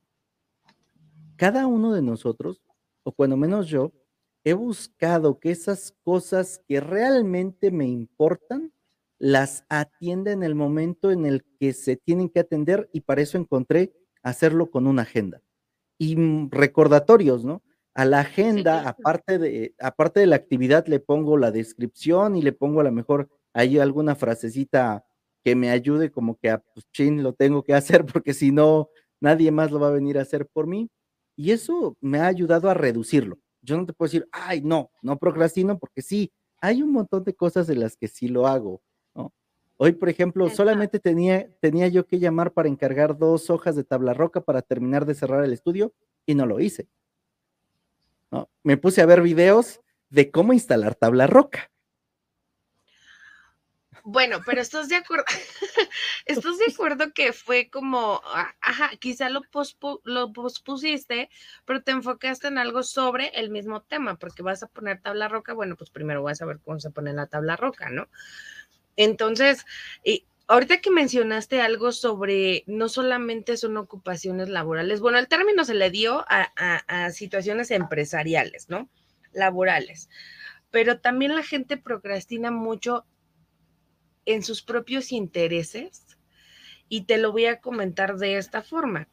[1.35, 2.61] cada uno de nosotros,
[3.03, 3.91] o cuando menos yo,
[4.43, 8.73] he buscado que esas cosas que realmente me importan
[9.19, 13.37] las atienda en el momento en el que se tienen que atender y para eso
[13.37, 15.41] encontré hacerlo con una agenda.
[15.97, 17.63] Y mm, recordatorios, ¿no?
[17.95, 22.51] A la agenda, aparte, de, aparte de la actividad, le pongo la descripción y le
[22.51, 25.03] pongo a lo mejor ahí alguna frasecita
[25.43, 28.89] que me ayude como que a, pues, chin, lo tengo que hacer porque si no,
[29.19, 30.89] nadie más lo va a venir a hacer por mí.
[31.35, 33.39] Y eso me ha ayudado a reducirlo.
[33.61, 37.33] Yo no te puedo decir, ay, no, no procrastino porque sí, hay un montón de
[37.33, 38.81] cosas de las que sí lo hago.
[39.77, 44.15] Hoy, por ejemplo, solamente tenía, tenía yo que llamar para encargar dos hojas de tabla
[44.15, 45.93] roca para terminar de cerrar el estudio
[46.25, 46.87] y no lo hice.
[48.31, 48.49] ¿no?
[48.63, 51.71] Me puse a ver videos de cómo instalar tabla roca.
[54.09, 55.25] Bueno, pero estás de acuerdo,
[56.25, 59.41] estás de acuerdo que fue como, ah, ajá, quizá lo,
[60.05, 61.29] lo pospusiste,
[61.65, 65.53] pero te enfocaste en algo sobre el mismo tema, porque vas a poner tabla roca,
[65.53, 68.07] bueno, pues primero vas a ver cómo se pone la tabla roca, ¿no?
[68.97, 69.65] Entonces,
[70.03, 75.75] y ahorita que mencionaste algo sobre no solamente son ocupaciones laborales, bueno, el término se
[75.75, 78.89] le dio a situaciones empresariales, ¿no?
[79.31, 80.09] Laborales,
[80.71, 83.05] pero también la gente procrastina mucho
[84.25, 86.17] en sus propios intereses
[86.89, 89.07] y te lo voy a comentar de esta forma.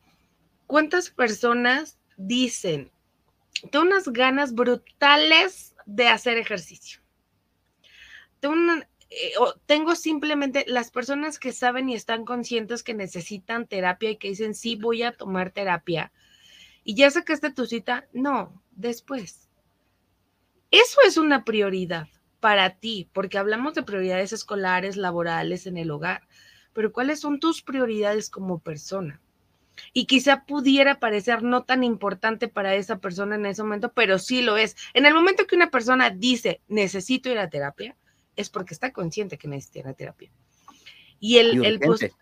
[0.66, 2.90] ¿Cuántas personas dicen,
[3.70, 7.00] tengo unas ganas brutales de hacer ejercicio?
[9.16, 9.32] Eh,
[9.66, 14.54] tengo, simplemente las personas que saben y están conscientes que necesitan terapia y que dicen,
[14.54, 16.12] sí, voy a tomar terapia.
[16.82, 19.48] Y ya sacaste tu cita, no, después.
[20.72, 22.08] Eso es una prioridad
[22.40, 26.26] para ti, porque hablamos de prioridades escolares, laborales, en el hogar,
[26.72, 29.20] pero ¿cuáles son tus prioridades como persona?
[29.92, 34.42] Y quizá pudiera parecer no tan importante para esa persona en ese momento, pero sí
[34.42, 34.76] lo es.
[34.92, 37.96] En el momento que una persona dice, necesito ir a terapia,
[38.36, 40.30] es porque está consciente que necesita ir a terapia.
[41.20, 42.12] Y el, y urgente,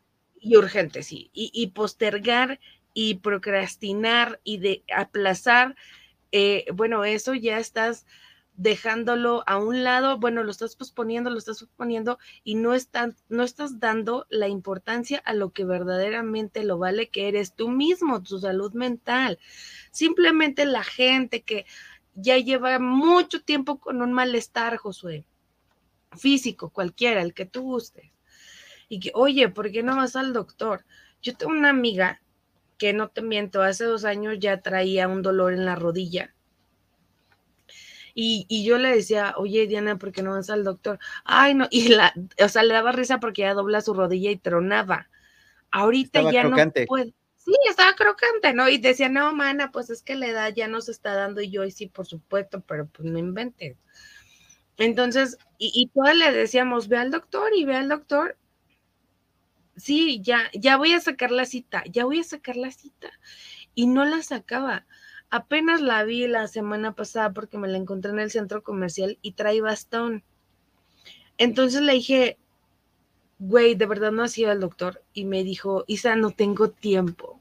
[0.41, 1.31] y urgente sí.
[1.33, 2.61] Y, y, postergar
[2.95, 5.77] y procrastinar y de aplazar,
[6.31, 8.07] eh, bueno, eso ya estás
[8.55, 13.43] dejándolo a un lado, bueno, lo estás posponiendo, lo estás posponiendo y no, están, no
[13.43, 18.39] estás dando la importancia a lo que verdaderamente lo vale, que eres tú mismo, tu
[18.39, 19.39] salud mental.
[19.91, 21.67] Simplemente la gente que
[22.15, 25.25] ya lleva mucho tiempo con un malestar, Josué,
[26.17, 28.11] físico, cualquiera, el que tú gustes,
[28.89, 30.85] y que, oye, ¿por qué no vas al doctor?
[31.23, 32.21] Yo tengo una amiga
[32.79, 36.35] que no te miento, hace dos años ya traía un dolor en la rodilla
[38.15, 40.99] y, yo le decía, oye, Diana, ¿por qué no vas al doctor?
[41.25, 44.37] Ay, no, y la, o sea, le daba risa porque ya dobla su rodilla y
[44.37, 45.09] tronaba.
[45.71, 47.15] Ahorita ya no puede.
[47.37, 48.69] Sí, estaba crocante, ¿no?
[48.69, 51.65] Y decía, no, mana, pues es que la edad ya nos está dando y yo,
[51.65, 53.77] y sí, por supuesto, pero pues no inventes.
[54.79, 58.37] Entonces, y, y todas le decíamos, ve al doctor y ve al doctor.
[59.77, 63.11] Sí, ya, ya voy a sacar la cita, ya voy a sacar la cita.
[63.75, 64.87] Y no la sacaba.
[65.31, 69.33] Apenas la vi la semana pasada porque me la encontré en el centro comercial y
[69.33, 70.23] trae bastón.
[71.39, 72.39] Entonces le dije,
[73.39, 75.03] güey, de verdad no ha sido al doctor.
[75.15, 77.41] Y me dijo, Isa, no tengo tiempo.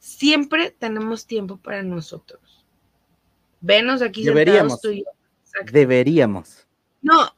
[0.00, 2.66] Siempre tenemos tiempo para nosotros.
[3.60, 4.24] Venos aquí.
[4.24, 4.80] Deberíamos.
[5.70, 6.66] Deberíamos.
[7.02, 7.34] No,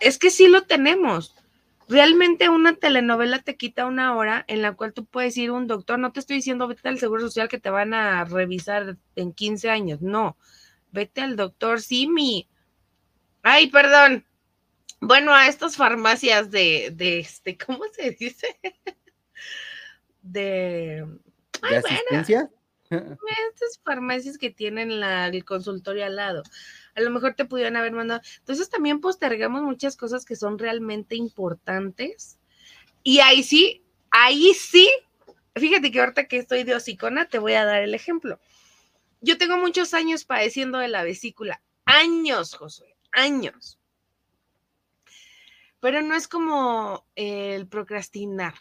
[0.00, 1.34] es que sí lo tenemos.
[1.88, 5.66] Realmente una telenovela te quita una hora en la cual tú puedes ir a un
[5.66, 5.98] doctor.
[5.98, 9.70] No te estoy diciendo vete al Seguro Social que te van a revisar en 15
[9.70, 10.02] años.
[10.02, 10.36] No,
[10.90, 12.48] vete al doctor Simi.
[13.42, 14.26] Ay, perdón.
[15.00, 18.58] Bueno, a estas farmacias de, de este, ¿cómo se dice?
[20.22, 21.06] de...
[21.62, 22.50] ¿De asistencia?
[23.50, 26.42] estas farmacias que tienen el consultorio al lado
[26.96, 28.22] a lo mejor te pudieran haber mandado.
[28.38, 32.38] Entonces también postergamos muchas cosas que son realmente importantes.
[33.02, 34.90] Y ahí sí, ahí sí,
[35.54, 38.40] fíjate que ahorita que estoy de hocicona, te voy a dar el ejemplo.
[39.20, 43.78] Yo tengo muchos años padeciendo de la vesícula, años, Josué, años.
[45.80, 48.54] Pero no es como el procrastinar.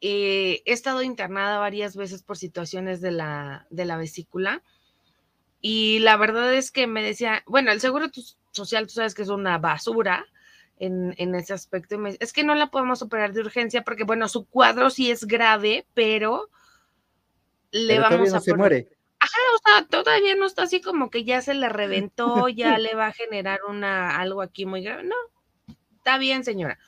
[0.00, 4.62] Eh, he estado internada varias veces por situaciones de la, de la vesícula
[5.60, 8.06] y la verdad es que me decía, bueno, el seguro
[8.50, 10.26] social, tú sabes que es una basura
[10.78, 11.96] en, ese aspecto.
[12.18, 15.86] es que no la podemos operar de urgencia porque, bueno, su cuadro sí es grave,
[15.92, 16.48] pero
[17.70, 18.40] le vamos a.
[18.40, 18.88] se muere.
[19.18, 22.94] Ajá, o sea, todavía no está así como que ya se le reventó, ya le
[22.94, 25.04] va a generar una algo aquí muy grave.
[25.04, 25.16] No,
[25.98, 26.78] está bien, señora.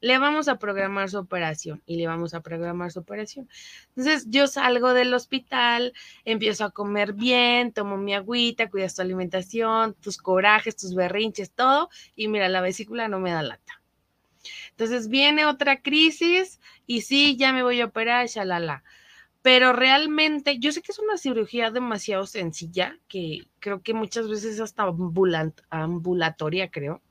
[0.00, 3.48] Le vamos a programar su operación y le vamos a programar su operación.
[3.88, 5.92] Entonces yo salgo del hospital,
[6.24, 11.90] empiezo a comer bien, tomo mi agüita, cuidas tu alimentación, tus corajes, tus berrinches, todo,
[12.16, 13.82] y mira, la vesícula no me da lata.
[14.70, 18.82] Entonces viene otra crisis y sí, ya me voy a operar, shalala.
[19.42, 24.60] Pero realmente, yo sé que es una cirugía demasiado sencilla, que creo que muchas veces
[24.60, 24.84] hasta
[25.70, 27.02] ambulatoria, creo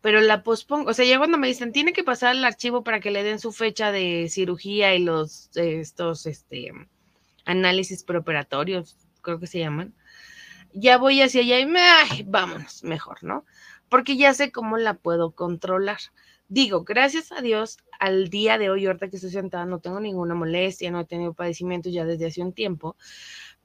[0.00, 0.90] pero la pospongo.
[0.90, 3.38] O sea, ya cuando me dicen, tiene que pasar el archivo para que le den
[3.38, 6.72] su fecha de cirugía y los, estos, este,
[7.44, 9.94] análisis preoperatorios, creo que se llaman,
[10.72, 13.44] ya voy hacia allá y me, ay, vámonos, mejor, ¿no?
[13.88, 15.98] Porque ya sé cómo la puedo controlar.
[16.48, 20.34] Digo, gracias a Dios, al día de hoy, ahorita que estoy sentada, no tengo ninguna
[20.34, 22.96] molestia, no he tenido padecimientos ya desde hace un tiempo,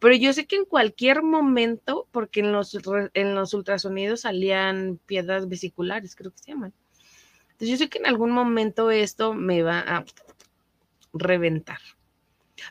[0.03, 2.77] pero yo sé que en cualquier momento, porque en los,
[3.13, 6.73] en los ultrasonidos salían piedras vesiculares, creo que se llaman.
[7.43, 10.03] Entonces yo sé que en algún momento esto me va a
[11.13, 11.79] reventar.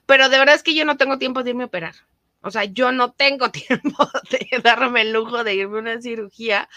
[0.05, 1.95] Pero de verdad es que yo no tengo tiempo de irme a operar.
[2.43, 6.69] O sea, yo no tengo tiempo de darme el lujo de irme a una cirugía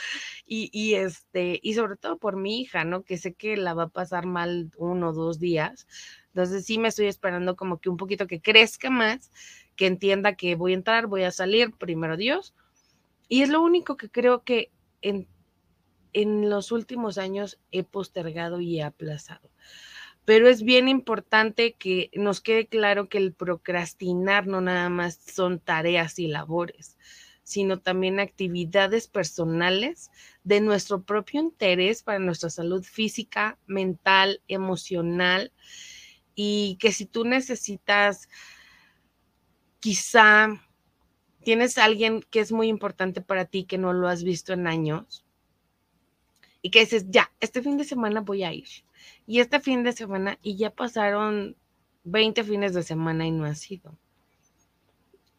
[0.45, 3.03] y, y, este, y sobre todo por mi hija, ¿no?
[3.03, 5.86] Que sé que la va a pasar mal uno o dos días.
[6.28, 9.32] Entonces sí me estoy esperando como que un poquito que crezca más
[9.76, 12.54] que entienda que voy a entrar, voy a salir, primero Dios.
[13.28, 14.72] Y es lo único que creo que
[15.02, 15.28] en,
[16.14, 19.50] en los últimos años he postergado y he aplazado.
[20.26, 25.60] Pero es bien importante que nos quede claro que el procrastinar no nada más son
[25.60, 26.98] tareas y labores,
[27.44, 30.10] sino también actividades personales
[30.44, 35.52] de nuestro propio interés para nuestra salud física, mental, emocional.
[36.34, 38.28] Y que si tú necesitas
[39.86, 40.48] quizá
[41.44, 44.66] tienes a alguien que es muy importante para ti que no lo has visto en
[44.66, 45.24] años
[46.64, 48.68] y que dices, ya, este fin de semana voy a ir.
[49.28, 51.56] Y este fin de semana, y ya pasaron
[52.04, 53.96] 20 fines de semana y no ha sido.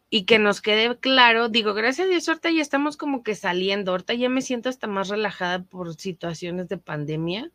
[0.09, 3.91] Y que nos quede claro, digo, gracias a Dios, ahorita ya estamos como que saliendo,
[3.91, 7.51] ahorita ya me siento hasta más relajada por situaciones de pandemia,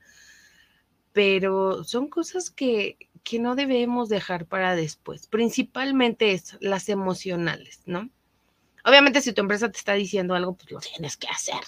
[1.14, 8.10] pero son cosas que, que no debemos dejar para después, principalmente es las emocionales, ¿no?
[8.84, 11.60] Obviamente si tu empresa te está diciendo algo, pues lo tienes que hacer.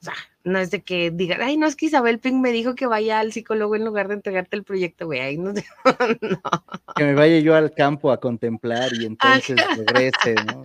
[0.00, 0.14] O sea,
[0.44, 3.18] no es de que digan, ay, no es que Isabel Pink me dijo que vaya
[3.18, 5.62] al psicólogo en lugar de entregarte el proyecto, güey, ahí no, no.
[6.96, 10.62] Que me vaya yo al campo a contemplar y entonces regrese, ¿no?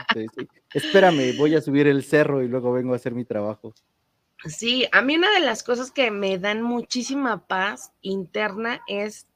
[0.73, 3.73] Espérame, voy a subir el cerro y luego vengo a hacer mi trabajo.
[4.45, 9.27] Sí, a mí una de las cosas que me dan muchísima paz interna es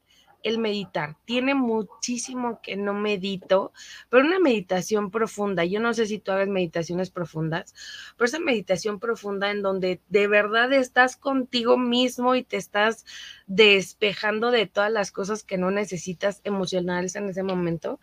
[0.44, 1.16] el meditar.
[1.26, 3.74] Tiene muchísimo que no medito,
[4.10, 5.66] pero una meditación profunda.
[5.66, 7.74] Yo no sé si tú hagas meditaciones profundas,
[8.18, 13.06] pero esa meditación profunda en donde de verdad estás contigo mismo y te estás
[13.48, 18.00] despejando de todas las cosas que no necesitas emocionales en ese momento.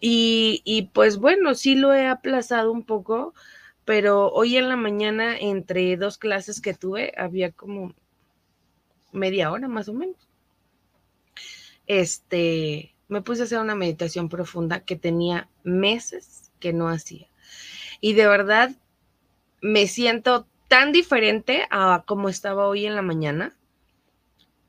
[0.00, 3.34] Y, y pues bueno, sí lo he aplazado un poco,
[3.84, 7.94] pero hoy en la mañana, entre dos clases que tuve, había como
[9.12, 10.29] media hora más o menos
[11.90, 17.26] este, me puse a hacer una meditación profunda que tenía meses que no hacía.
[18.00, 18.70] Y de verdad
[19.60, 23.56] me siento tan diferente a como estaba hoy en la mañana.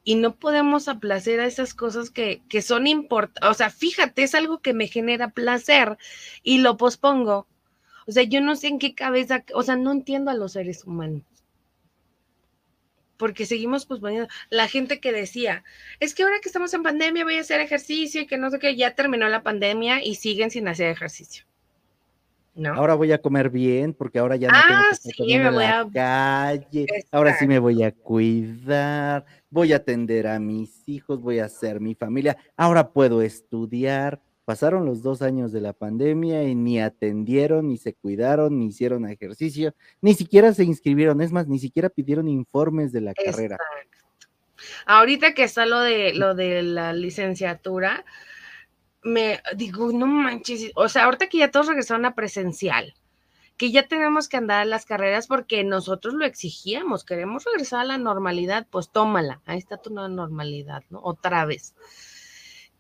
[0.04, 3.52] Y no podemos aplacer a esas cosas que, que son importantes.
[3.52, 6.00] O sea, fíjate, es algo que me genera placer
[6.42, 7.46] y lo pospongo.
[8.08, 10.86] O sea, yo no sé en qué cabeza, o sea, no entiendo a los seres
[10.86, 11.22] humanos
[13.22, 14.28] porque seguimos posponiendo.
[14.50, 15.64] La gente que decía,
[16.00, 18.58] es que ahora que estamos en pandemia voy a hacer ejercicio y que no sé
[18.58, 21.46] qué, ya terminó la pandemia y siguen sin hacer ejercicio.
[22.56, 22.74] ¿No?
[22.74, 25.88] Ahora voy a comer bien porque ahora ya no tengo que sí, me voy a...
[25.94, 26.88] calle.
[27.12, 31.80] Ahora sí me voy a cuidar, voy a atender a mis hijos, voy a hacer
[31.80, 32.36] mi familia.
[32.58, 34.20] Ahora puedo estudiar.
[34.46, 39.08] Pasaron los dos años de la pandemia y ni atendieron, ni se cuidaron, ni hicieron
[39.08, 43.58] ejercicio, ni siquiera se inscribieron, es más, ni siquiera pidieron informes de la carrera.
[44.86, 48.04] Ahorita que está lo de lo de la licenciatura,
[49.04, 52.96] me digo, no manches, o sea, ahorita que ya todos regresaron a presencial,
[53.58, 57.86] que ya tenemos que andar a las carreras porque nosotros lo exigíamos, queremos regresar a
[57.86, 61.00] la normalidad, pues tómala, ahí está tu nueva normalidad, ¿no?
[61.04, 61.76] Otra vez.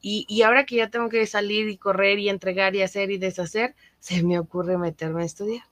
[0.04, 3.76] Y, ahora que ya tengo que salir y correr y entregar y hacer y deshacer,
[4.00, 5.64] se me ocurre meterme a estudiar.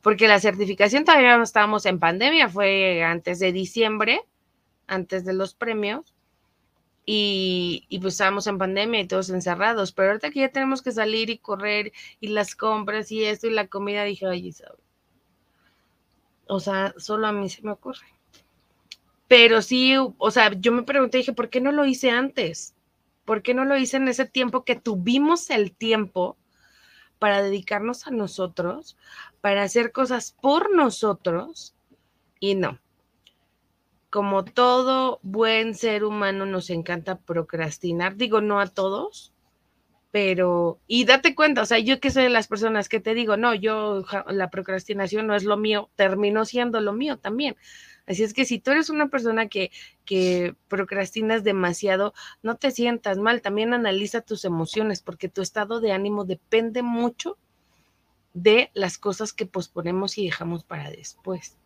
[0.00, 4.22] Porque la certificación todavía no estábamos en pandemia, fue antes de diciembre,
[4.86, 6.14] antes de los premios.
[7.04, 10.90] Y, y, pues estábamos en pandemia y todos encerrados, pero ahorita que ya tenemos que
[10.92, 14.52] salir y correr y las compras y esto y la comida, dije, oye,
[16.46, 18.06] O sea, solo a mí se me ocurre.
[19.28, 22.75] Pero sí, o sea, yo me pregunté, dije, ¿por qué no lo hice antes?
[23.26, 26.38] ¿Por qué no lo hice en ese tiempo que tuvimos el tiempo
[27.18, 28.96] para dedicarnos a nosotros,
[29.42, 31.74] para hacer cosas por nosotros?
[32.40, 32.80] Y no.
[34.08, 39.34] Como todo buen ser humano nos encanta procrastinar, digo no a todos,
[40.12, 43.36] pero, y date cuenta, o sea, yo que soy de las personas que te digo,
[43.36, 47.56] no, yo, la procrastinación no es lo mío, termino siendo lo mío también.
[48.06, 49.70] Así es que si tú eres una persona que,
[50.04, 55.92] que procrastinas demasiado, no te sientas mal, también analiza tus emociones, porque tu estado de
[55.92, 57.36] ánimo depende mucho
[58.32, 61.56] de las cosas que posponemos y dejamos para después.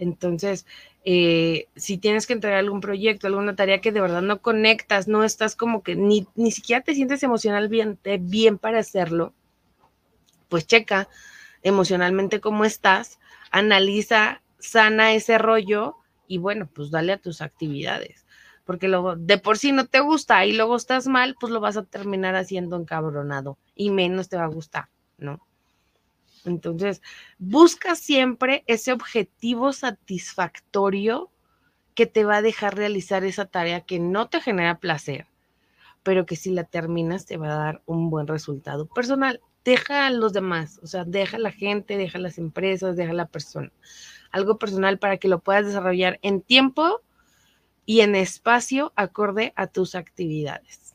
[0.00, 0.66] Entonces,
[1.04, 5.24] eh, si tienes que entregar algún proyecto, alguna tarea que de verdad no conectas, no
[5.24, 9.34] estás como que ni, ni siquiera te sientes emocionalmente bien para hacerlo,
[10.48, 11.08] pues checa
[11.62, 13.18] emocionalmente cómo estás,
[13.50, 15.96] analiza, sana ese rollo
[16.26, 18.26] y bueno, pues dale a tus actividades.
[18.64, 21.76] Porque luego de por sí no te gusta y luego estás mal, pues lo vas
[21.76, 24.88] a terminar haciendo encabronado y menos te va a gustar,
[25.18, 25.40] ¿no?
[26.44, 27.02] Entonces,
[27.38, 31.30] busca siempre ese objetivo satisfactorio
[31.94, 35.26] que te va a dejar realizar esa tarea que no te genera placer,
[36.02, 39.40] pero que si la terminas te va a dar un buen resultado personal.
[39.64, 43.10] Deja a los demás, o sea, deja a la gente, deja a las empresas, deja
[43.10, 43.70] a la persona.
[44.30, 47.00] Algo personal para que lo puedas desarrollar en tiempo
[47.86, 50.94] y en espacio acorde a tus actividades.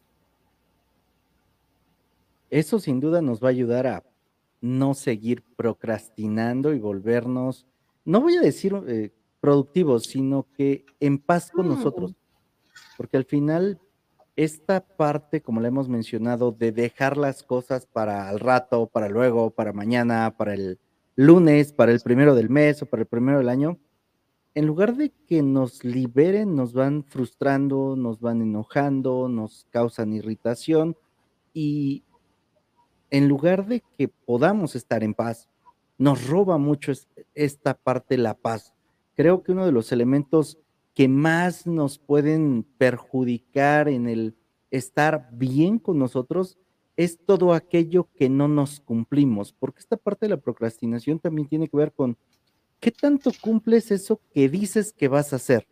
[2.50, 4.04] Eso sin duda nos va a ayudar a
[4.62, 7.66] no seguir procrastinando y volvernos,
[8.06, 12.12] no voy a decir eh, productivos, sino que en paz con nosotros.
[12.12, 12.16] Mm.
[12.98, 13.80] Porque al final,
[14.36, 19.50] esta parte, como le hemos mencionado, de dejar las cosas para el rato, para luego,
[19.50, 20.80] para mañana, para el
[21.16, 23.80] lunes, para el primero del mes o para el primero del año,
[24.54, 30.96] en lugar de que nos liberen, nos van frustrando, nos van enojando, nos causan irritación
[31.54, 32.04] y
[33.10, 35.50] en lugar de que podamos estar en paz,
[35.98, 36.92] nos roba mucho
[37.34, 38.74] esta parte la paz.
[39.16, 40.58] Creo que uno de los elementos
[40.94, 44.36] que más nos pueden perjudicar en el
[44.72, 46.58] estar bien con nosotros
[46.98, 51.68] es todo aquello que no nos cumplimos, porque esta parte de la procrastinación también tiene
[51.68, 52.18] que ver con
[52.80, 55.68] qué tanto cumples eso que dices que vas a hacer,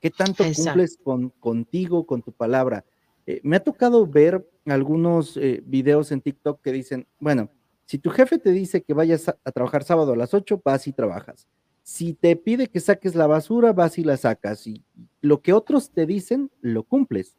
[0.00, 2.84] qué tanto cumples con, contigo, con tu palabra.
[3.26, 7.50] Eh, me ha tocado ver algunos eh, videos en TikTok que dicen, bueno,
[7.86, 10.92] si tu jefe te dice que vayas a, trabajar sábado a las 8, vas y
[10.92, 11.46] trabajas.
[11.82, 14.66] Si te pide que saques la basura, vas y la sacas.
[14.66, 14.82] Y
[15.20, 17.36] lo que otros te dicen, lo cumples.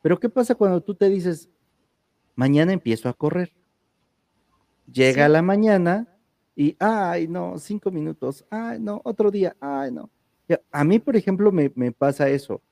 [0.00, 1.50] Pero ¿qué pasa cuando tú te dices,
[2.36, 3.52] mañana empiezo a correr?
[4.92, 6.06] Llega la mañana
[6.54, 10.10] y, ay, no, cinco minutos, ay, no, otro día, ay, no.
[10.70, 12.62] A mí, por ejemplo, me, pasa eso.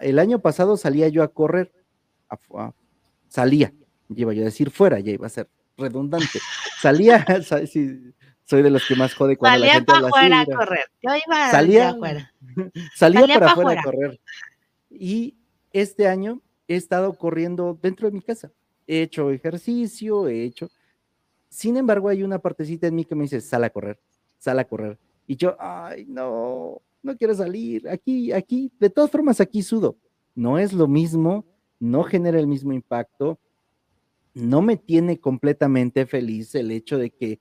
[0.00, 1.72] el año pasado salía yo a correr,
[3.28, 3.72] salía,
[4.14, 6.38] iba yo a decir fuera, ya iba a ser redundante.
[6.80, 7.24] Salía,
[8.44, 10.84] soy de los que más jode cuando salía la gente para afuera a correr.
[11.02, 12.34] Yo iba salía, afuera.
[12.94, 14.20] Salía, para afuera a correr.
[14.90, 15.36] Y
[15.72, 18.52] este año he estado corriendo dentro de mi casa.
[18.88, 20.68] He hecho ejercicio, he hecho.
[21.48, 24.00] Sin embargo, hay una partecita en mí que me dice, sal a correr,
[24.38, 24.98] sal a correr.
[25.28, 27.88] Y yo, ay, no, no quiero salir.
[27.88, 29.96] Aquí, aquí, de todas formas, aquí sudo.
[30.34, 31.44] No es lo mismo
[31.80, 33.38] no genera el mismo impacto,
[34.34, 37.40] no me tiene completamente feliz el hecho de que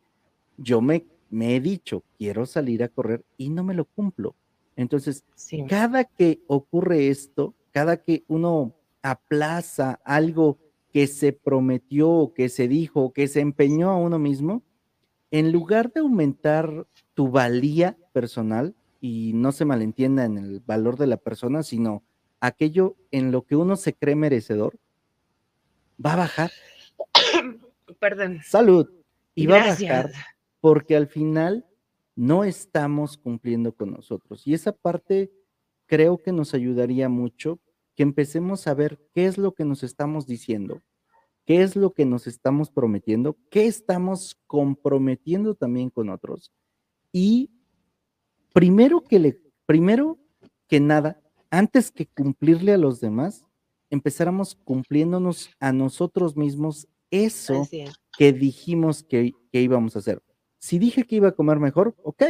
[0.58, 4.36] yo me, me he dicho, quiero salir a correr y no me lo cumplo.
[4.76, 5.24] Entonces,
[5.68, 10.58] cada que ocurre esto, cada que uno aplaza algo
[10.98, 14.64] que se prometió, que se dijo, que se empeñó a uno mismo,
[15.30, 21.06] en lugar de aumentar tu valía personal, y no se malentienda en el valor de
[21.06, 22.04] la persona, sino
[22.40, 24.80] aquello en lo que uno se cree merecedor,
[26.04, 26.52] va a bajar.
[28.00, 28.40] Perdón.
[28.44, 28.90] Salud.
[29.36, 30.10] Y va a bajar
[30.62, 31.68] porque al final
[32.16, 34.48] no estamos cumpliendo con nosotros.
[34.48, 35.32] Y esa parte
[35.86, 37.60] creo que nos ayudaría mucho
[37.98, 40.84] que empecemos a ver qué es lo que nos estamos diciendo,
[41.46, 46.54] qué es lo que nos estamos prometiendo, qué estamos comprometiendo también con otros.
[47.12, 47.50] Y
[48.54, 50.20] primero que le, primero
[50.68, 51.20] que nada,
[51.50, 53.48] antes que cumplirle a los demás,
[53.90, 57.68] empezáramos cumpliéndonos a nosotros mismos eso
[58.16, 60.22] que dijimos que, íbamos a hacer.
[60.60, 62.24] Si dije que iba a comer mejor, ok,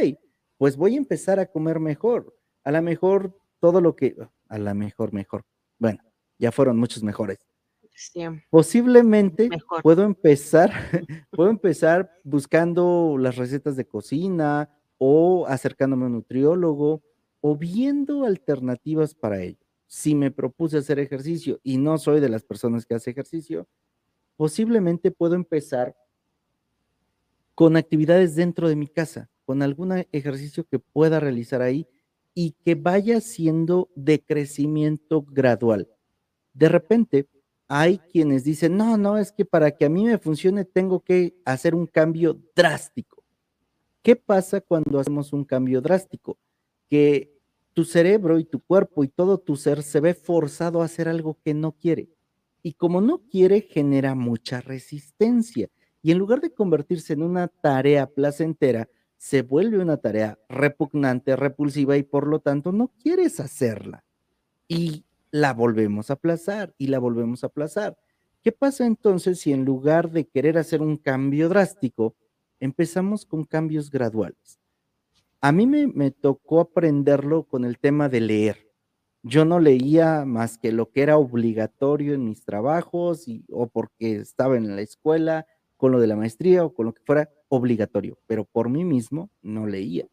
[0.56, 2.34] pues voy a empezar a comer mejor.
[2.64, 4.16] A lo mejor todo lo que,
[4.48, 5.44] a lo mejor, mejor.
[5.78, 6.02] Bueno,
[6.38, 7.38] ya fueron muchos mejores.
[8.50, 9.48] Posiblemente
[9.82, 10.70] puedo empezar,
[11.32, 17.02] puedo empezar buscando las recetas de cocina o acercándome a un nutriólogo
[17.40, 19.58] o viendo alternativas para ello.
[19.86, 23.66] Si me propuse hacer ejercicio y no soy de las personas que hace ejercicio,
[24.36, 25.96] posiblemente puedo empezar
[27.54, 31.88] con actividades dentro de mi casa, con algún ejercicio que pueda realizar ahí
[32.40, 35.88] y que vaya siendo de crecimiento gradual.
[36.54, 37.26] De repente,
[37.66, 41.34] hay quienes dicen, no, no, es que para que a mí me funcione tengo que
[41.44, 43.24] hacer un cambio drástico.
[44.02, 46.38] ¿Qué pasa cuando hacemos un cambio drástico?
[46.88, 47.36] Que
[47.72, 51.40] tu cerebro y tu cuerpo y todo tu ser se ve forzado a hacer algo
[51.44, 52.08] que no quiere.
[52.62, 55.70] Y como no quiere, genera mucha resistencia.
[56.02, 61.96] Y en lugar de convertirse en una tarea placentera, se vuelve una tarea repugnante, repulsiva
[61.96, 64.04] y por lo tanto no quieres hacerla.
[64.68, 67.98] Y la volvemos a aplazar y la volvemos a aplazar.
[68.42, 72.14] ¿Qué pasa entonces si en lugar de querer hacer un cambio drástico,
[72.60, 74.60] empezamos con cambios graduales?
[75.40, 78.72] A mí me, tocó aprenderlo con el tema de leer.
[79.22, 84.56] Yo no leía más que lo que era obligatorio en mis trabajos o porque estaba
[84.56, 85.46] en la escuela,
[85.76, 89.30] con lo de la maestría o con lo que fuera obligatorio, pero por mí mismo
[89.42, 90.06] no leía.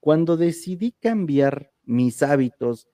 [0.00, 2.88] Cuando decidí cambiar mis hábitos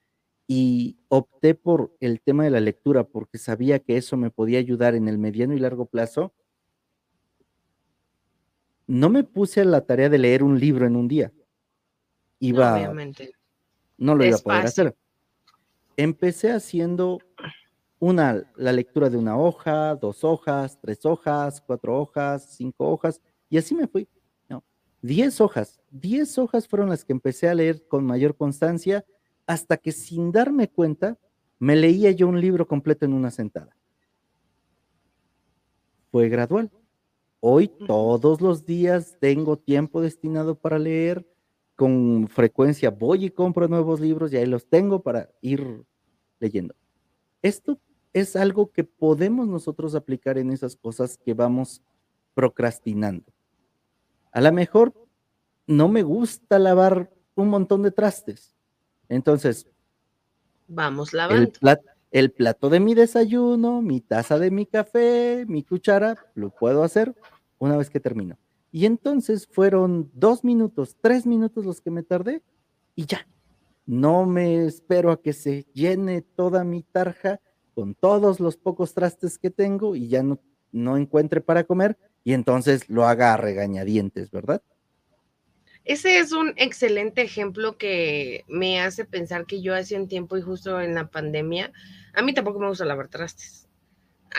[0.46, 4.94] y opté por el tema de la lectura porque sabía que eso me podía ayudar
[4.94, 6.32] en el mediano y largo plazo,
[8.86, 11.32] no me puse a la tarea de leer un libro en un día.
[12.40, 13.32] Iba, Obviamente.
[13.96, 14.96] No lo iba a poder hacer.
[15.96, 17.20] Empecé haciendo
[17.98, 23.20] una, la lectura de una hoja, dos hojas, tres hojas, cuatro hojas, cinco hojas,
[23.52, 24.08] y así me fui.
[24.48, 24.64] No,
[25.02, 29.04] diez hojas, diez hojas fueron las que empecé a leer con mayor constancia
[29.46, 31.18] hasta que sin darme cuenta
[31.58, 33.76] me leía yo un libro completo en una sentada.
[36.10, 36.70] Fue gradual.
[37.40, 41.28] Hoy todos los días tengo tiempo destinado para leer.
[41.76, 45.84] Con frecuencia voy y compro nuevos libros y ahí los tengo para ir
[46.40, 46.74] leyendo.
[47.42, 47.78] Esto
[48.14, 51.82] es algo que podemos nosotros aplicar en esas cosas que vamos
[52.32, 53.30] procrastinando.
[54.32, 54.94] A lo mejor
[55.66, 58.54] no me gusta lavar un montón de trastes.
[59.08, 59.66] Entonces,
[60.66, 61.50] vamos lavando.
[61.60, 61.78] El,
[62.10, 67.14] el plato de mi desayuno, mi taza de mi café, mi cuchara, lo puedo hacer
[67.58, 68.38] una vez que termino.
[68.70, 72.42] Y entonces fueron dos minutos, tres minutos los que me tardé
[72.94, 73.26] y ya.
[73.84, 77.40] No me espero a que se llene toda mi tarja
[77.74, 80.38] con todos los pocos trastes que tengo y ya no,
[80.70, 84.62] no encuentre para comer y entonces lo haga a regañadientes, ¿verdad?
[85.84, 90.42] Ese es un excelente ejemplo que me hace pensar que yo hace un tiempo y
[90.42, 91.72] justo en la pandemia,
[92.14, 93.68] a mí tampoco me gusta lavar trastes.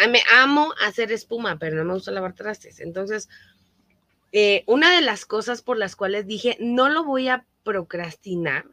[0.09, 2.79] me amo hacer espuma, pero no me gusta lavar trastes.
[2.79, 3.27] Entonces,
[4.31, 8.65] eh, una de las cosas por las cuales dije, no lo voy a procrastinar,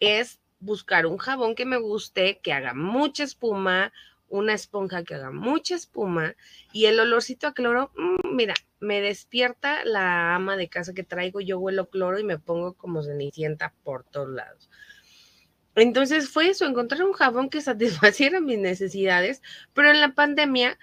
[0.00, 3.92] es buscar un jabón que me guste, que haga mucha espuma,
[4.28, 6.34] una esponja que haga mucha espuma
[6.72, 11.40] y el olorcito a cloro, mm, mira, me despierta la ama de casa que traigo,
[11.40, 14.70] yo huelo cloro y me pongo como cenicienta por todos lados.
[15.74, 17.60] Entonces fue eso, encontrar un jabón que
[18.12, 19.42] satisfaciera mis necesidades,
[19.74, 20.78] pero en la pandemia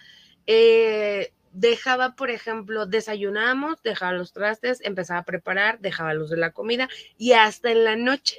[0.47, 6.51] eh, dejaba, por ejemplo, desayunamos, dejaba los trastes, empezaba a preparar, dejaba los de la
[6.51, 8.37] comida y hasta en la noche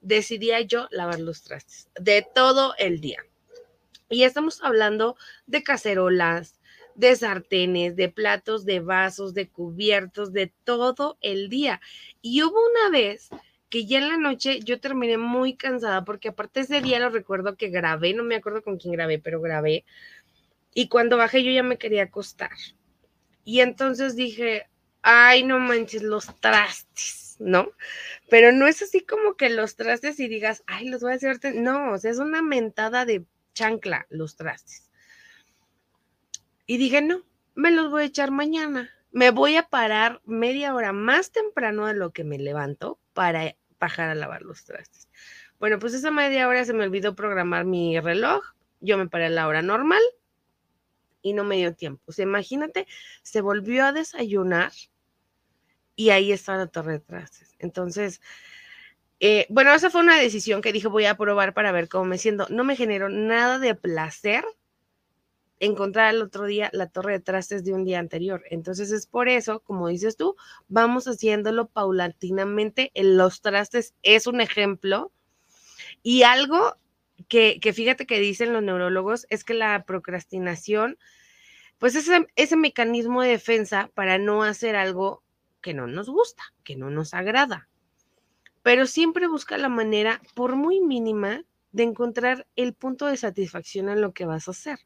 [0.00, 3.22] decidía yo lavar los trastes de todo el día.
[4.10, 6.60] Y estamos hablando de cacerolas,
[6.96, 11.80] de sartenes, de platos, de vasos, de cubiertos, de todo el día.
[12.20, 13.30] Y hubo una vez
[13.68, 17.56] que ya en la noche yo terminé muy cansada porque aparte ese día lo recuerdo
[17.56, 19.84] que grabé, no me acuerdo con quién grabé, pero grabé.
[20.74, 22.50] Y cuando bajé yo ya me quería acostar.
[23.44, 24.68] Y entonces dije,
[25.02, 27.70] ay, no manches, los trastes, ¿no?
[28.28, 31.38] Pero no es así como que los trastes y digas, ay, los voy a hacer.
[31.54, 33.24] No, o sea, es una mentada de
[33.54, 34.90] chancla los trastes.
[36.66, 37.24] Y dije, no,
[37.54, 38.90] me los voy a echar mañana.
[39.12, 44.10] Me voy a parar media hora más temprano de lo que me levanto para bajar
[44.10, 45.08] a lavar los trastes.
[45.58, 48.44] Bueno, pues esa media hora se me olvidó programar mi reloj.
[48.80, 50.00] Yo me paré a la hora normal
[51.22, 52.02] y no me dio tiempo.
[52.06, 52.86] O sea, imagínate,
[53.22, 54.72] se volvió a desayunar
[55.96, 57.54] y ahí está la torre de trastes.
[57.58, 58.20] Entonces,
[59.20, 62.18] eh, bueno, esa fue una decisión que dije voy a probar para ver cómo me
[62.18, 62.46] siento.
[62.48, 64.44] No me generó nada de placer
[65.60, 68.42] encontrar el otro día la torre de trastes de un día anterior.
[68.50, 70.36] Entonces es por eso, como dices tú,
[70.68, 72.90] vamos haciéndolo paulatinamente.
[72.94, 75.12] En los trastes es un ejemplo.
[76.02, 76.76] Y algo
[77.28, 80.98] que, fíjate que dicen los neurólogos es que la procrastinación,
[81.78, 85.22] pues es ese mecanismo de defensa para no hacer algo
[85.60, 87.69] que no nos gusta, que no nos agrada.
[88.62, 94.00] Pero siempre busca la manera, por muy mínima, de encontrar el punto de satisfacción en
[94.00, 94.78] lo que vas a hacer.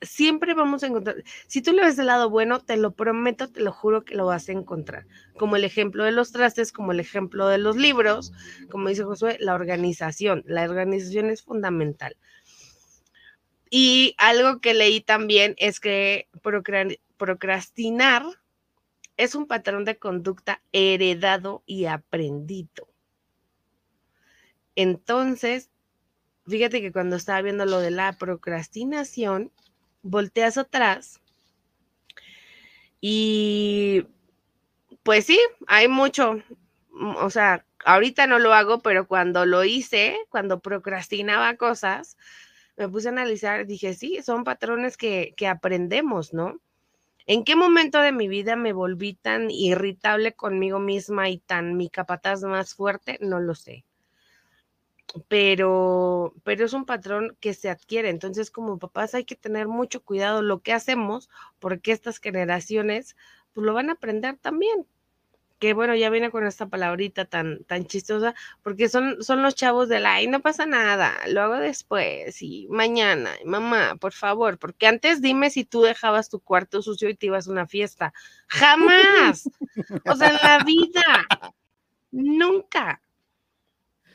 [0.00, 1.16] Siempre vamos a encontrar,
[1.48, 4.26] si tú le ves del lado bueno, te lo prometo, te lo juro que lo
[4.26, 5.06] vas a encontrar.
[5.36, 8.32] Como el ejemplo de los trastes, como el ejemplo de los libros,
[8.70, 10.44] como dice Josué, la organización.
[10.46, 12.16] La organización es fundamental.
[13.70, 16.28] Y algo que leí también es que
[17.16, 18.22] procrastinar
[19.18, 22.88] es un patrón de conducta heredado y aprendido.
[24.76, 25.70] Entonces,
[26.46, 29.52] fíjate que cuando estaba viendo lo de la procrastinación,
[30.02, 31.20] volteas atrás
[33.00, 34.06] y
[35.02, 36.42] pues sí, hay mucho,
[37.16, 42.16] o sea, ahorita no lo hago, pero cuando lo hice, cuando procrastinaba cosas,
[42.76, 46.60] me puse a analizar, dije, sí, son patrones que, que aprendemos, ¿no?
[47.30, 51.90] ¿En qué momento de mi vida me volví tan irritable conmigo misma y tan mi
[51.90, 53.18] capataz más fuerte?
[53.20, 53.84] No lo sé.
[55.28, 58.08] Pero, pero es un patrón que se adquiere.
[58.08, 63.14] Entonces, como papás hay que tener mucho cuidado lo que hacemos, porque estas generaciones
[63.52, 64.86] pues, lo van a aprender también
[65.58, 69.88] que bueno, ya viene con esta palabrita tan, tan chistosa, porque son, son los chavos
[69.88, 74.86] de la, ay, no pasa nada, lo hago después y mañana, mamá, por favor, porque
[74.86, 78.12] antes dime si tú dejabas tu cuarto sucio y te ibas a una fiesta.
[78.48, 79.50] Jamás.
[80.10, 81.26] o sea, en la vida.
[82.10, 83.00] Nunca.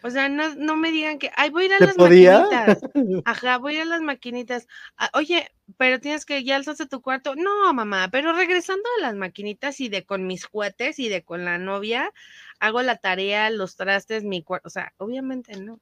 [0.06, 2.82] O sea, no, no me digan que, ay, voy a ir a las maquinitas.
[3.26, 4.68] Ajá, voy a ir a las maquinitas.
[4.98, 7.36] Ah, oye, pero tienes que, ya alzaste tu cuarto.
[7.36, 11.46] No, mamá, pero regresando a las maquinitas y de con mis juguetes y de con
[11.46, 12.12] la novia,
[12.60, 14.68] hago la tarea, los trastes, mi cuarto.
[14.68, 15.80] O sea, obviamente no.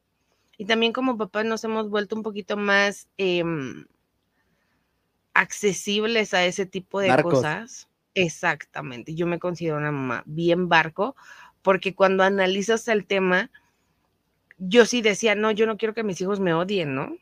[0.55, 3.85] Y también como papás nos hemos vuelto un poquito más em,
[5.33, 7.89] accesibles a ese tipo de cosas.
[8.13, 9.15] Exactamente.
[9.15, 11.15] Yo me considero una mamá bien barco,
[11.63, 13.49] porque cuando analizas el tema,
[14.63, 17.17] yo sí decía, no, yo no quiero que mis hijos me odien, ¿no?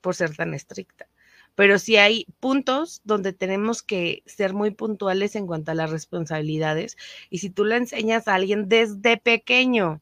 [0.00, 1.06] Por ser tan estricta.
[1.54, 6.96] Pero sí hay puntos donde tenemos que ser muy puntuales en cuanto a las responsabilidades.
[7.28, 10.00] Y si tú le enseñas a alguien desde pequeño,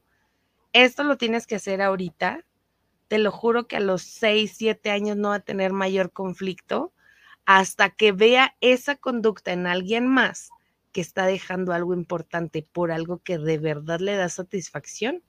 [0.71, 2.45] esto lo tienes que hacer ahorita,
[3.09, 6.93] te lo juro que a los 6, 7 años no va a tener mayor conflicto
[7.45, 10.49] hasta que vea esa conducta en alguien más
[10.93, 15.23] que está dejando algo importante por algo que de verdad le da satisfacción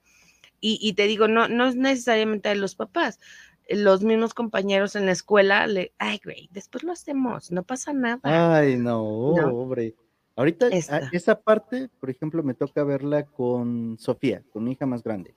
[0.61, 3.19] y, te digo, no, no es necesariamente de los papás.
[3.67, 8.19] Los mismos compañeros en la escuela, le, ay, güey, después lo hacemos, no pasa nada.
[8.23, 9.95] Ay, no, hombre.
[10.35, 15.35] Ahorita esa parte, por ejemplo, me toca verla con Sofía, con mi hija más grande.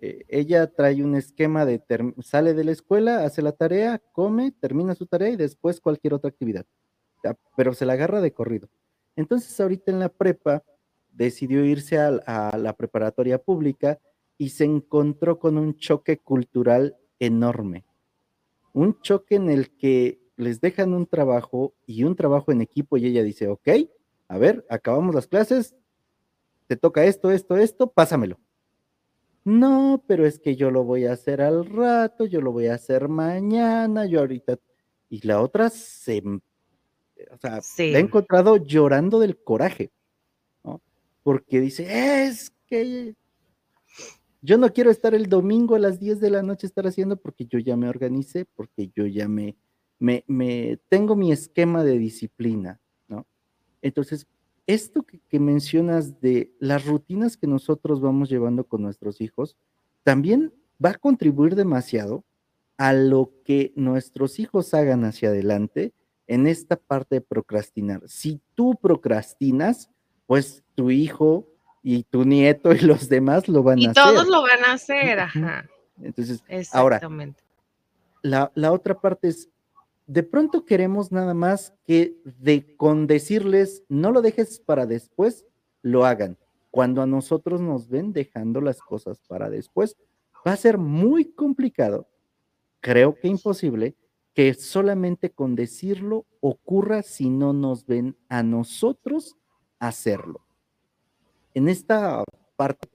[0.00, 1.80] Eh, ella trae un esquema de
[2.22, 6.30] sale de la escuela, hace la tarea, come, termina su tarea y después cualquier otra
[6.30, 6.66] actividad.
[7.56, 8.68] pero se la agarra de corrido.
[9.14, 10.64] Entonces, ahorita en la prepa
[11.12, 14.00] decidió irse a la preparatoria pública
[14.38, 17.84] y se encontró con un choque cultural enorme.
[18.72, 23.06] Un choque en el que les dejan un trabajo y un trabajo en equipo y
[23.06, 23.68] ella dice, ok,
[24.28, 25.74] a ver, acabamos las clases,
[26.66, 28.38] te toca esto, esto, esto, pásamelo.
[29.44, 32.74] No, pero es que yo lo voy a hacer al rato, yo lo voy a
[32.74, 34.58] hacer mañana, yo ahorita.
[35.10, 39.90] Y la otra se, o sea, ha encontrado llorando del coraje,
[40.64, 40.80] ¿no?
[41.22, 43.14] Porque dice, es que
[44.42, 47.46] yo no quiero estar el domingo a las 10 de la noche estar haciendo porque
[47.46, 49.56] yo ya me organicé, porque yo ya me,
[50.00, 53.24] me, tengo mi esquema de disciplina, ¿no?
[53.82, 54.26] Entonces,
[54.66, 59.56] esto que, mencionas de las rutinas que nosotros vamos llevando con nuestros hijos,
[60.02, 60.52] también
[60.84, 62.24] va a contribuir demasiado
[62.76, 65.92] a lo que nuestros hijos hagan hacia adelante
[66.26, 68.02] en esta parte de procrastinar.
[68.06, 69.88] Si tú procrastinas,
[70.26, 71.51] pues tu hijo
[71.82, 73.90] y tu nieto y los demás lo van a hacer.
[73.90, 75.68] Y todos lo van a hacer, ajá.
[76.00, 77.00] Entonces, ahora,
[78.22, 79.48] la, la, otra parte es,
[80.06, 85.44] de pronto queremos nada más que de, con decirles, no lo dejes para después,
[85.82, 86.38] lo hagan.
[86.70, 89.96] Cuando a nosotros nos ven dejando las cosas para después,
[90.46, 92.08] va a ser muy complicado,
[92.80, 93.94] creo que imposible,
[94.34, 99.36] que solamente con decirlo ocurra si no nos ven a nosotros
[99.78, 100.42] hacerlo
[101.54, 102.24] en esta
[102.56, 102.88] parte,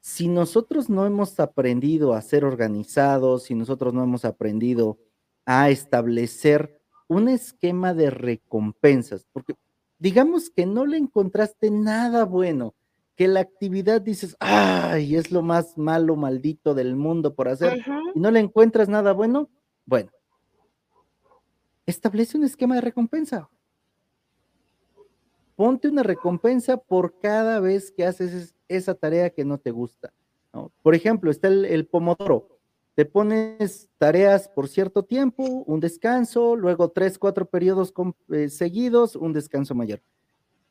[0.00, 4.98] si nosotros no hemos aprendido a ser organizados, si nosotros no hemos aprendido
[5.46, 9.54] a establecer un esquema de recompensas, porque
[9.98, 12.74] digamos que no le encontraste nada bueno,
[13.14, 18.20] que la actividad dices, ay, es lo más malo, maldito del mundo por hacer, y
[18.20, 19.50] no le encuentras nada bueno,
[19.84, 20.10] bueno,
[21.86, 23.48] establece un esquema de recompensa
[25.62, 30.12] ponte una recompensa por cada vez que haces esa tarea que no te gusta.
[30.82, 32.58] Por ejemplo, está el, pomodoro.
[32.96, 37.94] Te pones tareas por cierto tiempo, un descanso, luego tres, cuatro periodos
[38.30, 40.02] eh, seguidos, un descanso mayor.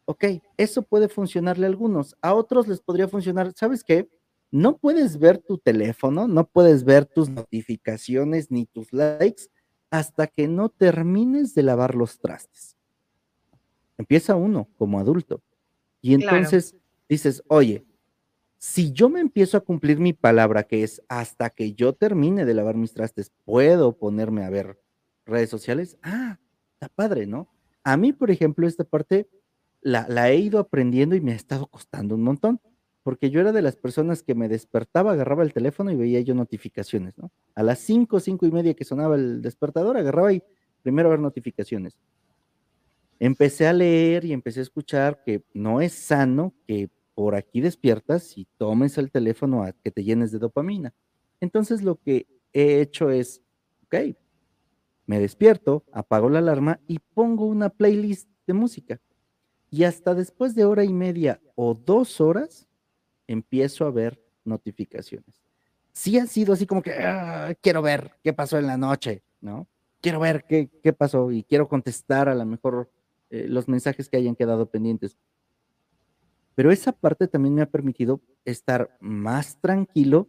[0.04, 0.26] Ok,
[0.58, 2.18] eso puede funcionarle a algunos.
[2.22, 4.10] A otros les podría funcionar, ¿sabes qué?
[4.52, 9.44] No puedes ver tu teléfono, no puedes ver tus notificaciones ni tus likes
[9.89, 12.76] hasta que no termines de lavar los trastes.
[13.98, 15.42] Empieza uno como adulto.
[16.02, 16.76] Y entonces
[17.08, 17.86] dices, oye,
[18.58, 22.54] si yo me empiezo a cumplir mi palabra, que es hasta que yo termine de
[22.54, 24.80] lavar mis trastes, puedo ponerme a ver
[25.26, 25.98] redes sociales.
[26.04, 26.39] Ah,
[26.74, 27.50] está padre, ¿no?
[27.84, 29.30] A mí, por ejemplo, esta parte
[29.82, 32.62] la, la he ido aprendiendo y me ha estado costando un montón
[33.04, 36.36] porque yo era de las personas que me despertaba, agarraba el teléfono y veía yo
[36.36, 37.32] notificaciones, ¿no?
[37.56, 40.44] A las cinco, cinco y media que sonaba el despertador, agarraba y
[40.84, 41.98] primero a ver notificaciones.
[43.24, 48.36] Empecé a leer y empecé a escuchar que no es sano que por aquí despiertas
[48.36, 50.91] y tomes el teléfono a que te llenes de dopamina.
[51.39, 53.43] Entonces lo que he hecho es,
[53.86, 54.17] ok,
[55.05, 58.99] me despierto, apago la alarma y pongo una playlist de música.
[59.69, 62.67] Y hasta después de hora y media o dos horas,
[63.28, 65.43] empiezo a ver notificaciones.
[65.93, 69.67] Sí ha sido así como que ah, quiero ver qué pasó en la noche, ¿no?
[70.01, 72.89] Quiero ver qué, qué pasó y quiero contestar a lo mejor
[73.32, 75.17] eh, los mensajes que hayan quedado pendientes.
[76.53, 80.27] Pero esa parte también me ha permitido estar más tranquilo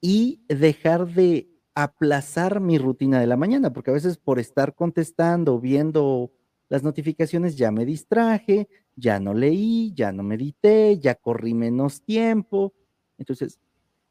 [0.00, 5.58] y dejar de aplazar mi rutina de la mañana, porque a veces por estar contestando,
[5.58, 6.30] viendo
[6.68, 12.74] las notificaciones, ya me distraje, ya no leí, ya no medité, ya corrí menos tiempo.
[13.18, 13.58] Entonces,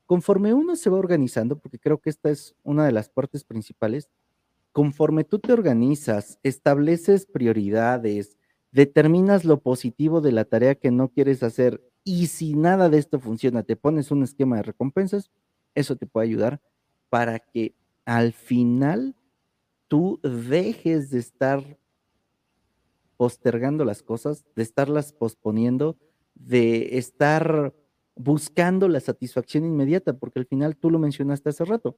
[0.06, 4.10] conforme uno se va organizando, porque creo que esta es una de las partes principales,
[4.74, 8.38] conforme tú te organizas, estableces prioridades,
[8.72, 13.20] determinas lo positivo de la tarea que no quieres hacer y si nada de esto
[13.20, 15.32] funciona, te pones un esquema de recompensas,
[15.76, 16.60] eso te puede ayudar
[17.10, 19.16] para que al final
[19.88, 21.78] tú dejes de estar
[23.16, 25.98] postergando las cosas, de estarlas posponiendo,
[26.34, 27.74] de estar
[28.16, 31.96] buscando la satisfacción inmediata, porque al final tú lo mencionaste hace rato.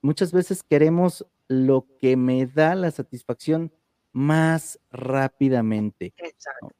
[0.00, 3.72] Muchas veces queremos lo que me da la satisfacción
[4.12, 6.12] más rápidamente.
[6.16, 6.74] Exacto.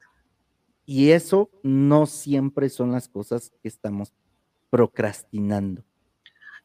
[0.85, 4.13] Y eso no siempre son las cosas que estamos
[4.71, 5.85] procrastinando.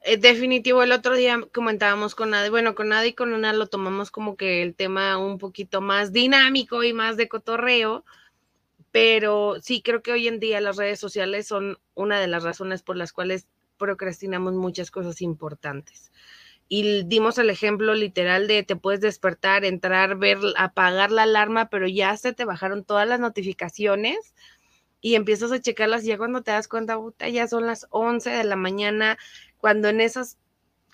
[0.06, 3.68] Eh, definitivo, el otro día comentábamos con Nadie, bueno, con Nadie y con una lo
[3.68, 8.04] tomamos como que el tema un poquito más dinámico y más de cotorreo,
[8.92, 12.84] pero sí creo que hoy en día las redes sociales son una de las razones
[12.84, 13.48] por las cuales
[13.78, 16.12] procrastinamos muchas cosas importantes.
[16.76, 21.88] Y dimos el ejemplo literal de te puedes despertar, entrar, ver, apagar la alarma, pero
[21.88, 24.34] ya se te bajaron todas las notificaciones
[25.00, 26.98] y empiezas a checarlas y ya cuando te das cuenta,
[27.32, 29.20] ya son las 11 de la mañana,
[29.60, 30.40] cuando en esas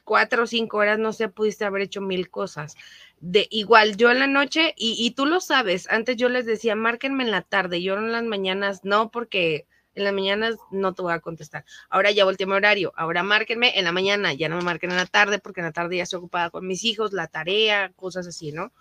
[0.04, 2.76] cuatro o cinco horas no se pudiste haber hecho mil cosas.
[3.22, 7.24] De igual, yo en la noche, y, tú lo sabes, antes yo les decía, márquenme
[7.24, 9.66] en la tarde, yo en las mañanas no, porque
[9.96, 11.66] en las mañanas no te voy a contestar.
[11.90, 14.98] Ahora ya volteé mi horario, ahora márquenme en la mañana, ya no me marquen en
[14.98, 18.28] la tarde, porque en la tarde ya estoy ocupada con mis hijos, la tarea, cosas
[18.28, 18.72] así, ¿no?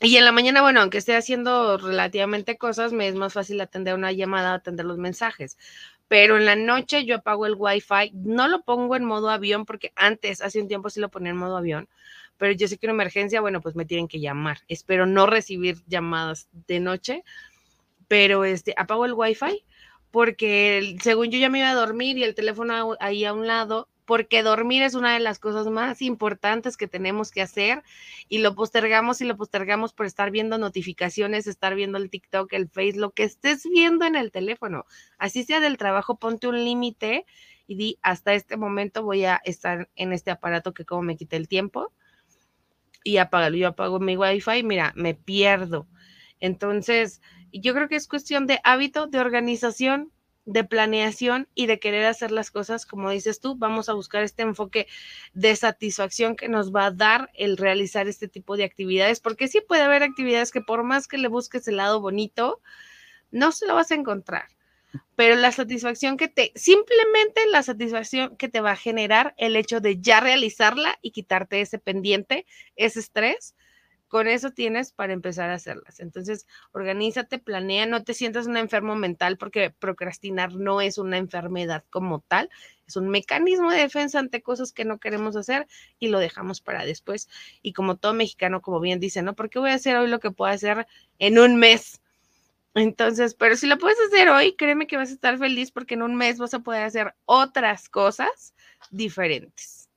[0.00, 3.94] Y en la mañana, bueno, aunque esté haciendo relativamente cosas, me es más fácil atender
[3.94, 5.56] una llamada, atender los mensajes
[6.08, 9.92] pero en la noche yo apago el wifi, no lo pongo en modo avión porque
[9.96, 11.88] antes, hace un tiempo sí lo ponía en modo avión,
[12.36, 14.60] pero yo sé que una emergencia, bueno, pues me tienen que llamar.
[14.68, 17.24] Espero no recibir llamadas de noche,
[18.08, 19.64] pero este, apago el wifi
[20.14, 23.88] porque según yo ya me iba a dormir y el teléfono ahí a un lado
[24.04, 27.82] porque dormir es una de las cosas más importantes que tenemos que hacer
[28.28, 32.68] y lo postergamos y lo postergamos por estar viendo notificaciones, estar viendo el TikTok, el
[32.68, 34.84] Face, lo que estés viendo en el teléfono.
[35.18, 37.26] Así sea del trabajo, ponte un límite
[37.66, 41.34] y di, hasta este momento voy a estar en este aparato que como me quite
[41.34, 41.92] el tiempo
[43.02, 43.56] y apágalo.
[43.56, 45.88] Yo apago mi wifi, mira, me pierdo.
[46.40, 47.20] Entonces,
[47.52, 50.12] yo creo que es cuestión de hábito, de organización,
[50.46, 54.42] de planeación y de querer hacer las cosas, como dices tú, vamos a buscar este
[54.42, 54.86] enfoque
[55.32, 59.62] de satisfacción que nos va a dar el realizar este tipo de actividades, porque sí
[59.66, 62.60] puede haber actividades que por más que le busques el lado bonito,
[63.30, 64.48] no se lo vas a encontrar.
[65.16, 69.80] Pero la satisfacción que te, simplemente la satisfacción que te va a generar el hecho
[69.80, 73.56] de ya realizarla y quitarte ese pendiente, ese estrés,
[74.08, 76.00] con eso tienes para empezar a hacerlas.
[76.00, 81.84] Entonces, organízate, planea, no te sientas un enfermo mental porque procrastinar no es una enfermedad
[81.90, 82.50] como tal,
[82.86, 85.66] es un mecanismo de defensa ante cosas que no queremos hacer
[85.98, 87.28] y lo dejamos para después.
[87.62, 89.34] Y como todo mexicano, como bien dice, ¿no?
[89.34, 90.86] ¿Por qué voy a hacer hoy lo que puedo hacer
[91.18, 92.00] en un mes?
[92.74, 96.02] Entonces, pero si lo puedes hacer hoy, créeme que vas a estar feliz porque en
[96.02, 98.52] un mes vas a poder hacer otras cosas
[98.90, 99.88] diferentes.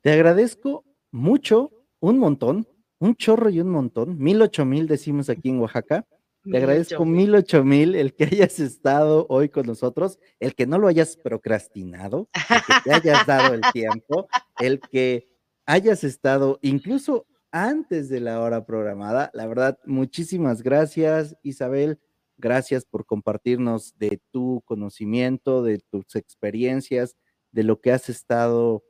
[0.00, 2.66] Te agradezco mucho, un montón,
[2.98, 6.06] un chorro y un montón, mil ocho mil decimos aquí en Oaxaca.
[6.42, 10.78] Te agradezco mil ocho mil el que hayas estado hoy con nosotros, el que no
[10.78, 14.26] lo hayas procrastinado, el que te hayas dado el tiempo,
[14.58, 15.28] el que
[15.66, 19.30] hayas estado incluso antes de la hora programada.
[19.34, 21.98] La verdad, muchísimas gracias, Isabel.
[22.38, 27.16] Gracias por compartirnos de tu conocimiento, de tus experiencias,
[27.52, 28.82] de lo que has estado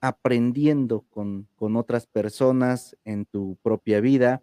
[0.00, 4.42] aprendiendo con, con otras personas en tu propia vida.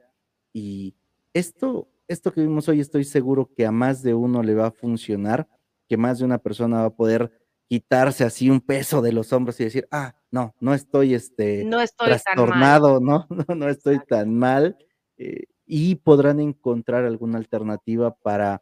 [0.53, 0.95] Y
[1.34, 4.72] esto, esto que vimos hoy, estoy seguro que a más de uno le va a
[4.72, 5.47] funcionar,
[5.88, 7.32] que más de una persona va a poder
[7.68, 11.82] quitarse así un peso de los hombros y decir, ah, no, no estoy, este, no
[11.82, 13.28] estoy trastornado, ¿no?
[13.47, 13.56] ¿no?
[13.56, 14.78] No estoy tan mal.
[15.18, 18.62] Eh, y podrán encontrar alguna alternativa para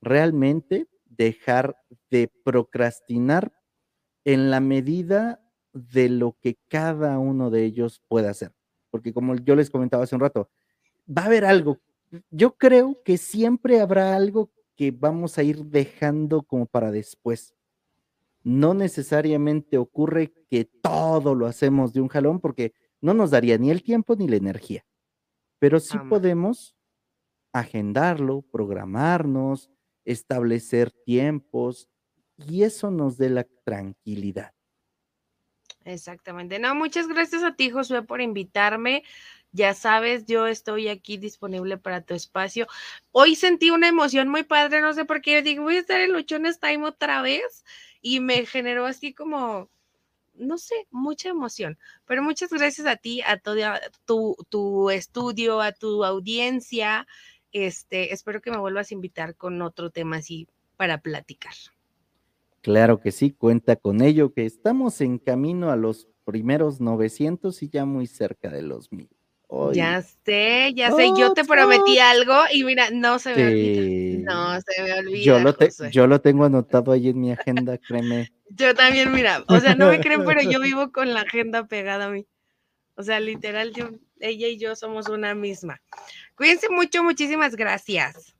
[0.00, 1.76] realmente dejar
[2.10, 3.52] de procrastinar
[4.24, 5.41] en la medida
[5.72, 8.52] de lo que cada uno de ellos pueda hacer.
[8.90, 10.50] Porque como yo les comentaba hace un rato,
[11.08, 11.80] va a haber algo.
[12.30, 17.54] Yo creo que siempre habrá algo que vamos a ir dejando como para después
[18.44, 23.70] no necesariamente ocurre que todo lo hacemos de un jalón porque no nos daría ni
[23.70, 24.84] el tiempo ni la energía,
[25.58, 26.76] pero sí podemos
[27.52, 29.70] agendarlo, programarnos,
[30.04, 31.88] establecer tiempos
[32.36, 34.52] y eso nos dé la tranquilidad.
[35.84, 36.58] Exactamente.
[36.58, 39.02] No, muchas gracias a ti, Josué, por invitarme.
[39.52, 42.66] Ya sabes, yo estoy aquí disponible para tu espacio.
[43.10, 45.42] Hoy sentí una emoción muy padre, no sé por qué.
[45.42, 47.64] Digo, voy a estar en Luchones Time otra vez
[48.00, 49.68] y me generó así como,
[50.34, 51.78] no sé, mucha emoción.
[52.06, 53.56] Pero muchas gracias a ti, a todo
[54.06, 57.06] tu, tu estudio, a tu audiencia.
[57.52, 61.54] Este, espero que me vuelvas a invitar con otro tema así para platicar.
[62.62, 67.68] Claro que sí, cuenta con ello, que estamos en camino a los primeros 900 y
[67.68, 69.08] ya muy cerca de los mil.
[69.74, 74.32] Ya sé, ya sé, yo te prometí algo y mira, no se me olvida.
[74.32, 75.24] No se me olvida.
[75.24, 75.54] Yo lo,
[75.90, 78.32] yo lo tengo anotado ahí en mi agenda, créeme.
[78.54, 82.04] Yo también, mira, o sea, no me creen, pero yo vivo con la agenda pegada
[82.04, 82.26] a mí.
[82.96, 83.88] O sea, literal, yo,
[84.20, 85.80] ella y yo somos una misma.
[86.36, 88.34] Cuídense mucho, muchísimas gracias.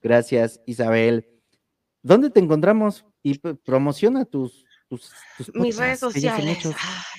[0.00, 1.26] Gracias, Isabel.
[2.02, 3.04] ¿Dónde te encontramos?
[3.28, 4.64] Y promociona tus
[5.54, 6.66] mis redes sociales.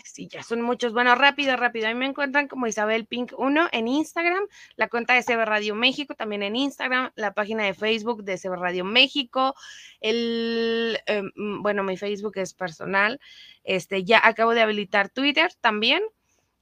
[0.03, 0.93] sí, ya son muchos.
[0.93, 1.88] Bueno, rápido, rápido.
[1.88, 4.43] A mí me encuentran como Isabel Pink 1 en Instagram,
[4.76, 8.55] la cuenta de CB Radio México también en Instagram, la página de Facebook de CB
[8.55, 9.53] Radio México,
[10.01, 11.32] el, em,
[11.62, 13.20] bueno, mi Facebook es personal.
[13.64, 16.01] Este, ya acabo de habilitar Twitter también.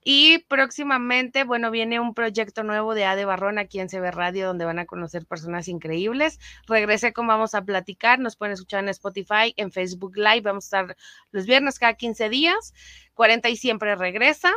[0.09, 4.63] Y próximamente, bueno, viene un proyecto nuevo de Ade Barrón aquí en CB Radio, donde
[4.63, 6.39] van a conocer personas increíbles.
[6.65, 10.67] Regresé con Vamos a Platicar, nos pueden escuchar en Spotify, en Facebook Live, vamos a
[10.67, 10.97] estar
[11.31, 12.73] los viernes cada 15 días,
[13.15, 14.53] 40 y siempre regresa.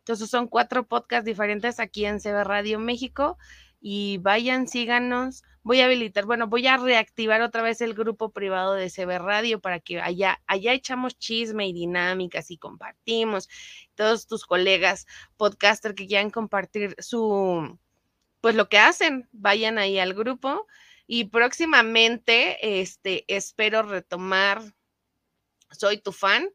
[0.00, 3.38] Entonces son cuatro podcasts diferentes aquí en CB Radio México
[3.80, 5.44] y vayan, síganos.
[5.62, 9.60] Voy a habilitar, bueno, voy a reactivar otra vez el grupo privado de CB Radio
[9.60, 13.48] para que allá, allá echamos chisme y dinámicas y compartimos.
[13.94, 15.06] Todos tus colegas
[15.36, 17.78] podcaster que quieran compartir su,
[18.40, 20.66] pues lo que hacen, vayan ahí al grupo.
[21.06, 24.62] Y próximamente, este, espero retomar
[25.70, 26.48] Soy tu fan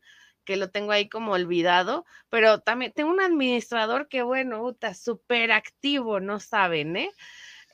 [0.44, 5.52] que lo tengo ahí como olvidado, pero también tengo un administrador que, bueno, está súper
[5.52, 7.12] activo, no saben, ¿eh?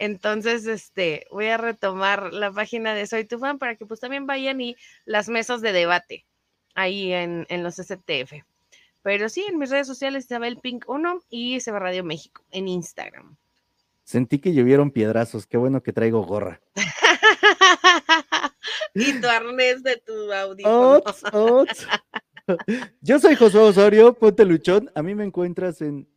[0.01, 4.25] Entonces, este, voy a retomar la página de Soy tu fan para que pues también
[4.25, 4.75] vayan y
[5.05, 6.25] las mesas de debate
[6.73, 8.33] ahí en, en los STF.
[9.03, 13.37] Pero sí, en mis redes sociales, Isabel Pink 1 y Seba Radio México en Instagram.
[14.03, 16.59] Sentí que llovieron piedrazos, qué bueno que traigo gorra.
[18.95, 21.03] y tu arnés de tu audio.
[23.01, 24.89] Yo soy José Osorio, ponte luchón.
[24.95, 26.07] A mí me encuentras en,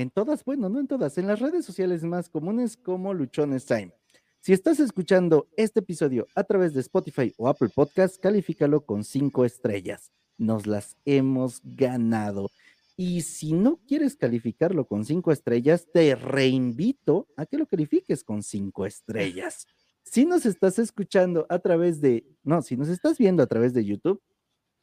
[0.00, 3.92] en todas, bueno, no en todas, en las redes sociales más comunes como Luchones Time.
[4.40, 9.44] Si estás escuchando este episodio a través de Spotify o Apple Podcast, califícalo con cinco
[9.44, 10.10] estrellas.
[10.38, 12.48] Nos las hemos ganado.
[12.96, 18.42] Y si no quieres calificarlo con cinco estrellas, te reinvito a que lo califiques con
[18.42, 19.66] cinco estrellas.
[20.02, 23.84] Si nos estás escuchando a través de, no, si nos estás viendo a través de
[23.84, 24.22] YouTube,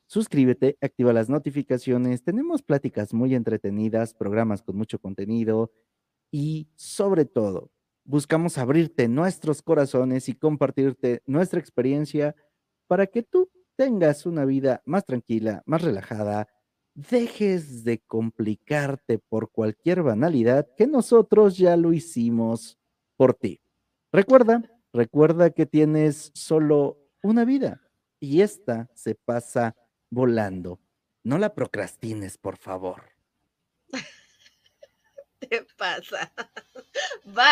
[0.08, 2.24] Suscríbete, activa las notificaciones.
[2.24, 5.74] Tenemos pláticas muy entretenidas, programas con mucho contenido
[6.32, 7.72] y sobre todo,
[8.06, 12.36] buscamos abrirte nuestros corazones y compartirte nuestra experiencia
[12.88, 16.48] para que tú tengas una vida más tranquila, más relajada,
[16.96, 22.80] dejes de complicarte por cualquier banalidad que nosotros ya lo hicimos
[23.18, 23.60] por ti.
[24.14, 27.82] Recuerda, recuerda que tienes solo una vida
[28.22, 29.76] y esta se pasa
[30.10, 30.80] volando.
[31.24, 33.12] No la procrastines, por favor.
[35.40, 36.32] ¿Qué pasa?
[37.26, 37.44] Bye.